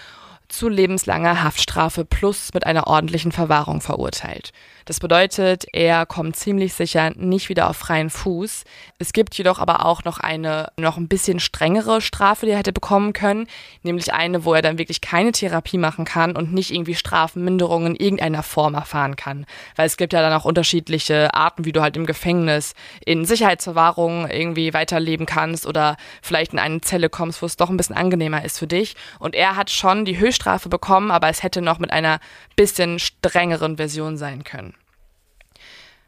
[0.47, 4.53] zu lebenslanger Haftstrafe plus mit einer ordentlichen Verwahrung verurteilt.
[4.85, 8.63] Das bedeutet, er kommt ziemlich sicher nicht wieder auf freien Fuß.
[8.99, 12.73] Es gibt jedoch aber auch noch eine noch ein bisschen strengere Strafe, die er hätte
[12.73, 13.47] bekommen können,
[13.83, 18.03] nämlich eine, wo er dann wirklich keine Therapie machen kann und nicht irgendwie Strafminderungen in
[18.03, 19.45] irgendeiner Form erfahren kann.
[19.75, 22.73] Weil es gibt ja dann auch unterschiedliche Arten, wie du halt im Gefängnis
[23.05, 27.77] in Sicherheitsverwahrung irgendwie weiterleben kannst oder vielleicht in eine Zelle kommst, wo es doch ein
[27.77, 28.95] bisschen angenehmer ist für dich.
[29.19, 32.19] Und er hat schon die Höchststrafe bekommen, aber es hätte noch mit einer
[32.55, 34.72] bisschen strengeren Version sein können.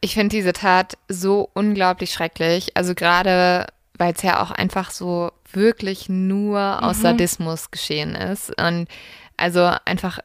[0.05, 2.77] Ich finde diese Tat so unglaublich schrecklich.
[2.77, 3.65] Also gerade
[3.97, 7.01] weil es ja auch einfach so wirklich nur aus mhm.
[7.01, 8.53] Sadismus geschehen ist.
[8.61, 8.87] Und
[9.35, 10.19] also einfach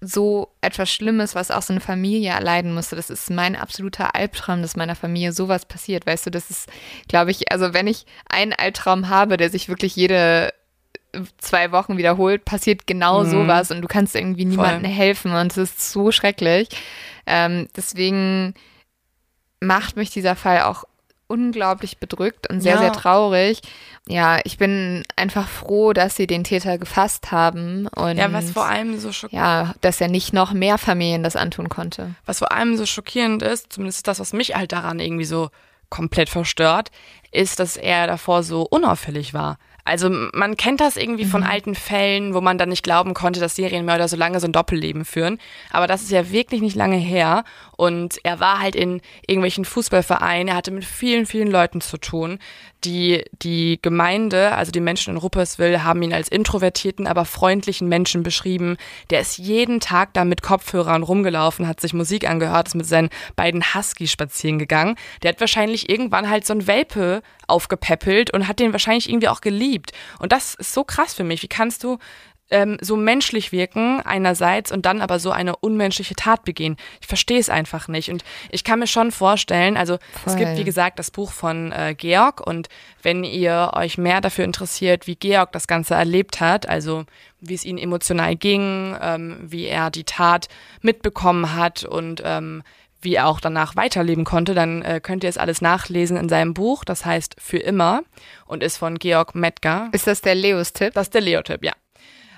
[0.00, 2.96] so etwas Schlimmes, was auch so eine Familie erleiden musste.
[2.96, 6.06] Das ist mein absoluter Albtraum, dass meiner Familie sowas passiert.
[6.06, 6.68] Weißt du, das ist,
[7.06, 10.52] glaube ich, also wenn ich einen Albtraum habe, der sich wirklich jede
[11.38, 13.30] zwei Wochen wiederholt, passiert genau mhm.
[13.30, 16.68] sowas und du kannst irgendwie niemandem helfen und es ist so schrecklich.
[17.26, 18.54] Ähm, deswegen
[19.60, 20.84] macht mich dieser Fall auch
[21.30, 22.80] unglaublich bedrückt und sehr, ja.
[22.80, 23.60] sehr traurig.
[24.08, 27.86] Ja, ich bin einfach froh, dass sie den Täter gefasst haben.
[27.86, 31.36] Und ja, was vor allem so schockierend Ja, dass er nicht noch mehr Familien das
[31.36, 32.14] antun konnte.
[32.26, 35.50] Was vor allem so schockierend ist, zumindest das, was mich halt daran irgendwie so
[35.88, 36.90] komplett verstört,
[37.30, 39.58] ist, dass er davor so unauffällig war.
[39.90, 41.30] Also man kennt das irgendwie mhm.
[41.30, 44.52] von alten Fällen, wo man dann nicht glauben konnte, dass Serienmörder so lange so ein
[44.52, 45.40] Doppelleben führen.
[45.72, 47.42] Aber das ist ja wirklich nicht lange her.
[47.76, 52.38] Und er war halt in irgendwelchen Fußballvereinen, er hatte mit vielen, vielen Leuten zu tun.
[52.84, 58.22] Die, die Gemeinde, also die Menschen in Rupperswil, haben ihn als introvertierten, aber freundlichen Menschen
[58.22, 58.76] beschrieben.
[59.10, 63.10] Der ist jeden Tag da mit Kopfhörern rumgelaufen, hat sich Musik angehört, ist mit seinen
[63.36, 64.96] beiden Huskies spazieren gegangen.
[65.22, 69.40] Der hat wahrscheinlich irgendwann halt so ein Welpe aufgepäppelt und hat den wahrscheinlich irgendwie auch
[69.40, 69.92] geliebt.
[70.18, 71.42] Und das ist so krass für mich.
[71.42, 71.98] Wie kannst du
[72.50, 76.76] ähm, so menschlich wirken einerseits und dann aber so eine unmenschliche Tat begehen.
[77.00, 78.10] Ich verstehe es einfach nicht.
[78.10, 80.32] Und ich kann mir schon vorstellen, also Voll.
[80.32, 82.68] es gibt, wie gesagt, das Buch von äh, Georg und
[83.02, 87.04] wenn ihr euch mehr dafür interessiert, wie Georg das Ganze erlebt hat, also
[87.40, 90.48] wie es ihm emotional ging, ähm, wie er die Tat
[90.82, 92.62] mitbekommen hat und ähm,
[93.02, 96.52] wie er auch danach weiterleben konnte, dann äh, könnt ihr es alles nachlesen in seinem
[96.52, 96.84] Buch.
[96.84, 98.02] Das heißt Für immer
[98.44, 99.88] und ist von Georg Metger.
[99.92, 100.92] Ist das der Leos-Tipp?
[100.94, 101.72] Das ist der Leo-Tipp, ja.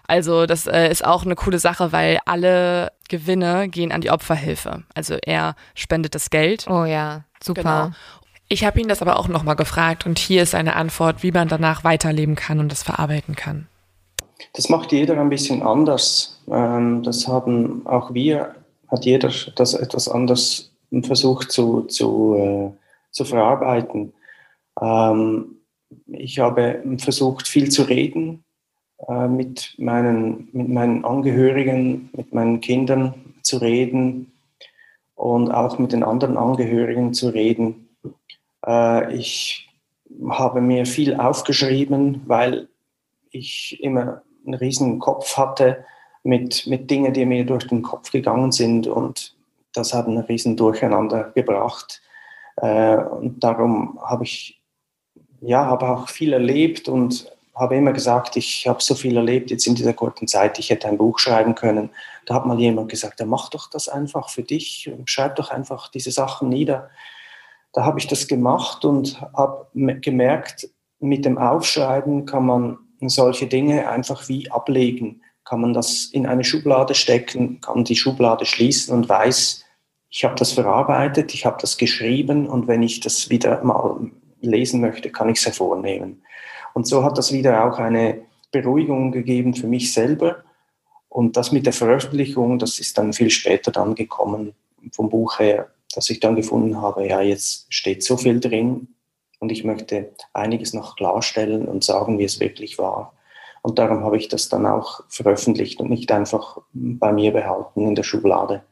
[0.07, 4.83] Also das äh, ist auch eine coole Sache, weil alle Gewinne gehen an die Opferhilfe.
[4.95, 6.67] Also er spendet das Geld.
[6.69, 7.63] Oh ja, super.
[7.63, 7.91] Genau.
[8.49, 11.49] Ich habe ihn das aber auch nochmal gefragt und hier ist eine Antwort, wie man
[11.49, 13.67] danach weiterleben kann und das verarbeiten kann.
[14.55, 16.43] Das macht jeder ein bisschen anders.
[16.51, 18.55] Ähm, das haben auch wir,
[18.89, 20.71] hat jeder das etwas anders
[21.03, 22.71] versucht zu, zu, äh,
[23.11, 24.13] zu verarbeiten.
[24.81, 25.57] Ähm,
[26.07, 28.45] ich habe versucht, viel zu reden,
[29.09, 34.33] äh, mit, meinen, mit meinen Angehörigen, mit meinen Kindern zu reden
[35.15, 37.89] und auch mit den anderen Angehörigen zu reden.
[38.67, 39.69] Äh, ich
[40.29, 42.69] habe mir viel aufgeschrieben, weil
[43.31, 45.85] ich immer einen riesen Kopf hatte
[46.23, 49.35] mit, mit Dingen, die mir durch den Kopf gegangen sind und
[49.75, 52.03] das hat einen riesen Durcheinander gebracht.
[52.57, 54.61] Äh, und darum habe ich
[55.43, 59.67] ja, habe auch viel erlebt und habe immer gesagt, ich habe so viel erlebt jetzt
[59.67, 61.91] in dieser kurzen Zeit, ich hätte ein Buch schreiben können.
[62.25, 65.89] Da hat mal jemand gesagt, ja, mach doch das einfach für dich, schreib doch einfach
[65.89, 66.91] diese Sachen nieder.
[67.73, 69.67] Da habe ich das gemacht und habe
[70.01, 75.23] gemerkt, mit dem Aufschreiben kann man solche Dinge einfach wie ablegen.
[75.45, 79.65] Kann man das in eine Schublade stecken, kann die Schublade schließen und weiß,
[80.09, 84.81] ich habe das verarbeitet, ich habe das geschrieben und wenn ich das wieder mal lesen
[84.81, 86.23] möchte, kann ich es hervornehmen.
[86.75, 90.45] Und so hat das wieder auch eine Beruhigung gegeben für mich selber.
[91.09, 94.55] Und das mit der Veröffentlichung, das ist dann viel später dann gekommen
[94.93, 98.89] vom Buch her, dass ich dann gefunden habe, ja, jetzt steht so viel drin
[99.39, 103.13] und ich möchte einiges noch klarstellen und sagen, wie es wirklich war.
[103.61, 107.95] Und darum habe ich das dann auch veröffentlicht und nicht einfach bei mir behalten in
[107.95, 108.65] der Schublade.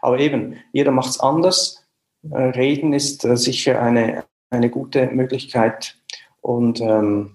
[0.00, 1.86] Aber eben, jeder macht es anders.
[2.30, 5.96] Äh, reden ist äh, sicher eine, eine gute Möglichkeit,
[6.44, 7.33] und ähm,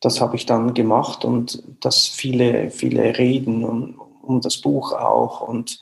[0.00, 5.40] das habe ich dann gemacht und das viele, viele Reden um, um das Buch auch
[5.40, 5.80] und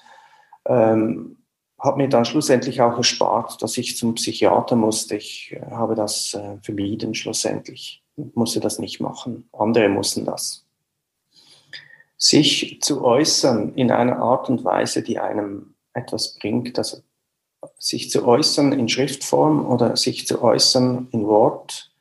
[0.67, 1.39] ähm,
[1.79, 5.17] habe mir dann schlussendlich auch erspart, dass ich zum Psychiater musste.
[5.17, 8.03] Ich habe das äh, vermieden schlussendlich,
[8.35, 9.49] musste das nicht machen.
[9.53, 10.65] Andere mussten das.
[12.17, 16.99] Sich zu äußern in einer Art und Weise, die einem etwas bringt, also
[17.79, 21.94] sich zu äußern in Schriftform oder sich zu äußern in Wort,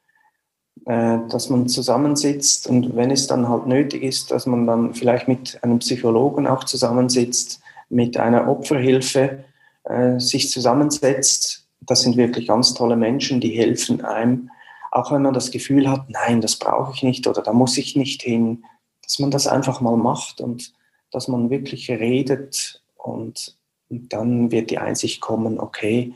[0.86, 5.28] äh, dass man zusammensitzt und wenn es dann halt nötig ist, dass man dann vielleicht
[5.28, 9.46] mit einem Psychologen auch zusammensitzt, mit einer Opferhilfe
[9.86, 11.68] äh, sich zusammensetzt.
[11.82, 14.50] Das sind wirklich ganz tolle Menschen, die helfen einem,
[14.92, 17.96] auch wenn man das Gefühl hat, nein, das brauche ich nicht oder da muss ich
[17.96, 18.64] nicht hin,
[19.02, 20.74] dass man das einfach mal macht und
[21.12, 23.58] dass man wirklich redet und
[23.90, 26.14] dann wird die Einsicht kommen, okay,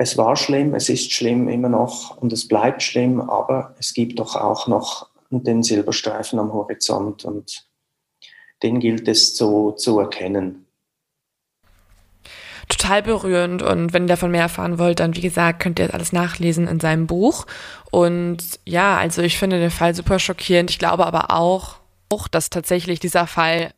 [0.00, 4.18] es war schlimm, es ist schlimm immer noch und es bleibt schlimm, aber es gibt
[4.18, 7.66] doch auch noch den Silberstreifen am Horizont und
[8.62, 10.64] den gilt es zu, zu erkennen.
[12.68, 13.62] total berührend.
[13.62, 16.66] Und wenn ihr davon mehr erfahren wollt, dann wie gesagt, könnt ihr das alles nachlesen
[16.66, 17.44] in seinem Buch.
[17.90, 20.70] Und ja, also ich finde den Fall super schockierend.
[20.70, 21.76] Ich glaube aber auch,
[22.30, 23.74] dass tatsächlich dieser Fall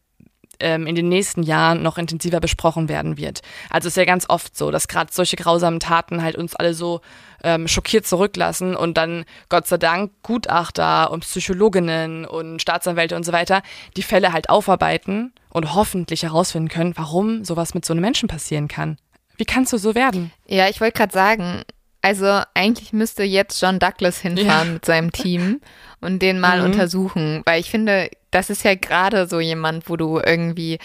[0.63, 3.43] ähm, in den nächsten Jahren noch intensiver besprochen werden wird.
[3.69, 6.73] Also es ist ja ganz oft so, dass gerade solche grausamen Taten halt uns alle
[6.73, 7.01] so
[7.45, 13.33] ähm, schockiert zurücklassen und dann Gott sei Dank Gutachter und Psychologinnen und Staatsanwälte und so
[13.33, 13.63] weiter
[13.97, 18.69] die Fälle halt aufarbeiten und hoffentlich herausfinden können, warum sowas mit so einem Menschen passieren
[18.69, 18.97] kann.
[19.37, 20.31] Wie kannst du so werden?
[20.47, 21.63] Ja, ich wollte gerade sagen,
[22.03, 24.75] also eigentlich müsste jetzt John Douglas hinfahren ja.
[24.75, 25.61] mit seinem Team
[26.01, 26.67] und den mal mhm.
[26.67, 30.79] untersuchen, weil ich finde, das ist ja gerade so jemand, wo du irgendwie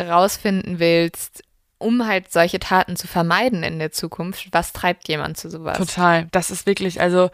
[0.00, 1.42] rausfinden willst,
[1.78, 4.48] um halt solche Taten zu vermeiden in der Zukunft.
[4.52, 5.76] Was treibt jemand zu sowas?
[5.76, 6.28] Total.
[6.30, 7.30] Das ist wirklich, also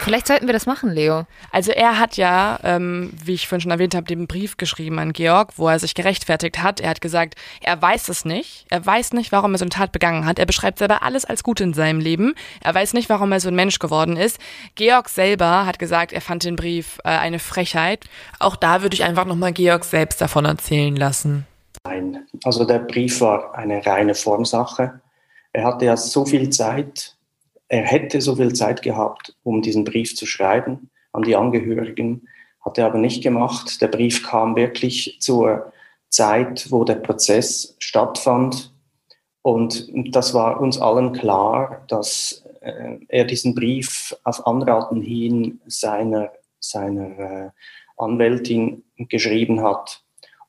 [0.00, 1.26] Vielleicht sollten wir das machen, Leo.
[1.50, 5.12] Also er hat ja, ähm, wie ich vorhin schon erwähnt habe, den Brief geschrieben an
[5.12, 6.80] Georg, wo er sich gerechtfertigt hat.
[6.80, 8.66] Er hat gesagt, er weiß es nicht.
[8.68, 10.38] Er weiß nicht, warum er so eine Tat begangen hat.
[10.38, 12.34] Er beschreibt selber alles als gut in seinem Leben.
[12.62, 14.38] Er weiß nicht, warum er so ein Mensch geworden ist.
[14.74, 18.04] Georg selber hat gesagt, er fand den Brief äh, eine Frechheit.
[18.38, 21.46] Auch da würde ich einfach nochmal Georg selbst davon erzählen lassen.
[21.84, 25.00] Nein, also der Brief war eine reine Formsache.
[25.52, 27.14] Er hatte ja so viel Zeit
[27.72, 32.28] er hätte so viel Zeit gehabt, um diesen Brief zu schreiben an die Angehörigen,
[32.60, 33.80] hat er aber nicht gemacht.
[33.80, 35.72] Der Brief kam wirklich zur
[36.10, 38.74] Zeit, wo der Prozess stattfand.
[39.40, 46.30] Und das war uns allen klar, dass äh, er diesen Brief auf Anraten hin seiner,
[46.60, 47.50] seiner äh,
[47.96, 50.02] Anwältin geschrieben hat,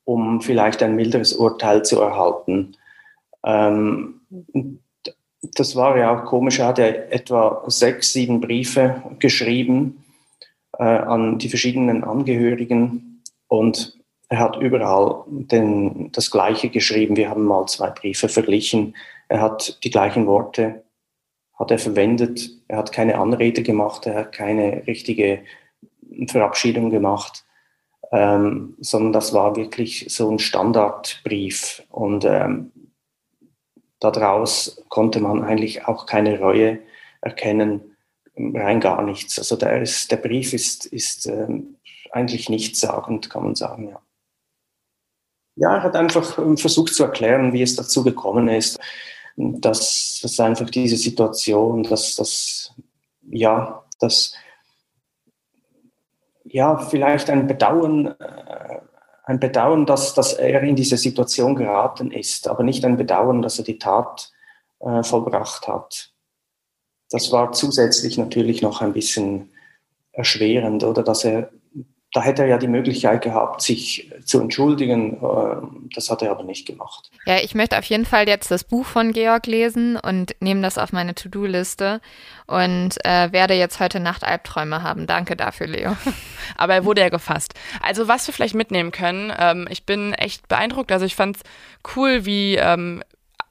[0.04, 2.76] um vielleicht ein milderes Urteil zu erhalten.
[3.46, 4.20] Ähm,
[5.56, 10.04] das war ja auch komisch, er hat ja etwa sechs, sieben Briefe geschrieben
[10.78, 13.98] äh, an die verschiedenen Angehörigen und
[14.30, 17.16] er hat überall den, das Gleiche geschrieben.
[17.16, 18.96] Wir haben mal zwei Briefe verglichen.
[19.28, 20.84] Er hat die gleichen Worte
[21.64, 22.50] hat er verwendet.
[22.68, 24.06] Er hat keine Anrede gemacht.
[24.06, 25.44] Er hat keine richtige
[26.28, 27.46] Verabschiedung gemacht,
[28.12, 31.84] ähm, sondern das war wirklich so ein Standardbrief.
[31.90, 32.72] Und ähm,
[34.12, 36.80] daraus konnte man eigentlich auch keine Reue
[37.22, 37.96] erkennen,
[38.36, 39.38] rein gar nichts.
[39.40, 41.78] Also der, ist, der Brief ist, ist ähm,
[42.12, 44.02] eigentlich nichtssagend, kann man sagen, ja.
[45.56, 48.80] Ja, er hat einfach ähm, versucht zu erklären, wie es dazu gekommen ist,
[49.36, 52.74] dass, dass einfach diese Situation, dass das,
[53.30, 54.36] ja, dass,
[56.46, 58.73] ja, vielleicht ein Bedauern äh,
[59.24, 63.58] ein Bedauern, dass, dass er in diese Situation geraten ist, aber nicht ein Bedauern, dass
[63.58, 64.32] er die Tat
[64.80, 66.12] äh, vollbracht hat.
[67.10, 69.52] Das war zusätzlich natürlich noch ein bisschen
[70.12, 71.52] erschwerend, oder dass er
[72.14, 75.16] da hätte er ja die Möglichkeit gehabt, sich zu entschuldigen.
[75.16, 77.10] Äh, das hat er aber nicht gemacht.
[77.26, 80.78] Ja, ich möchte auf jeden Fall jetzt das Buch von Georg lesen und nehme das
[80.78, 82.02] auf meine To-Do-Liste
[82.46, 85.08] und äh, werde jetzt heute Nacht Albträume haben.
[85.08, 85.98] Danke dafür, Leo.
[86.56, 87.56] Aber er wurde ja gefasst.
[87.82, 90.92] Also was wir vielleicht mitnehmen können, ähm, ich bin echt beeindruckt.
[90.92, 91.44] Also ich fand es
[91.96, 93.02] cool, wie ähm,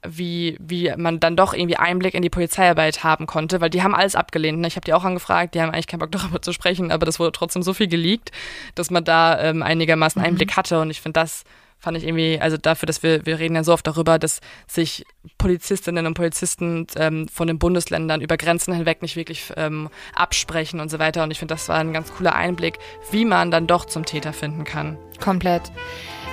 [0.05, 3.95] wie, wie man dann doch irgendwie Einblick in die Polizeiarbeit haben konnte, weil die haben
[3.95, 4.59] alles abgelehnt.
[4.59, 4.67] Ne?
[4.67, 7.19] Ich habe die auch angefragt, die haben eigentlich keinen Bock darüber zu sprechen, aber das
[7.19, 8.31] wurde trotzdem so viel geleakt,
[8.75, 10.27] dass man da ähm, einigermaßen mhm.
[10.27, 11.43] Einblick hatte und ich finde das
[11.83, 15.05] fand ich irgendwie, also dafür, dass wir, wir reden ja so oft darüber, dass sich
[15.37, 20.89] Polizistinnen und Polizisten ähm, von den Bundesländern über Grenzen hinweg nicht wirklich ähm, absprechen und
[20.89, 21.23] so weiter.
[21.23, 22.79] Und ich finde, das war ein ganz cooler Einblick,
[23.11, 24.97] wie man dann doch zum Täter finden kann.
[25.19, 25.73] Komplett.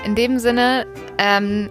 [0.04, 0.86] In dem Sinne,
[1.18, 1.68] ähm,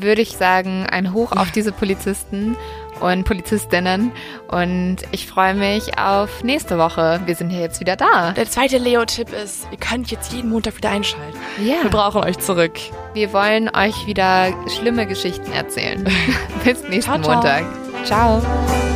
[0.00, 2.56] würde ich sagen, ein Hoch auf diese Polizisten
[3.00, 4.12] und Polizistinnen.
[4.48, 7.20] Und ich freue mich auf nächste Woche.
[7.26, 8.32] Wir sind hier jetzt wieder da.
[8.32, 11.38] Der zweite Leo-Tipp ist, ihr könnt jetzt jeden Montag wieder einschalten.
[11.62, 11.82] Ja.
[11.82, 12.78] Wir brauchen euch zurück.
[13.14, 16.04] Wir wollen euch wieder schlimme Geschichten erzählen.
[16.64, 17.64] Bis nächsten ciao, Montag.
[18.04, 18.40] ciao.
[18.40, 18.95] ciao.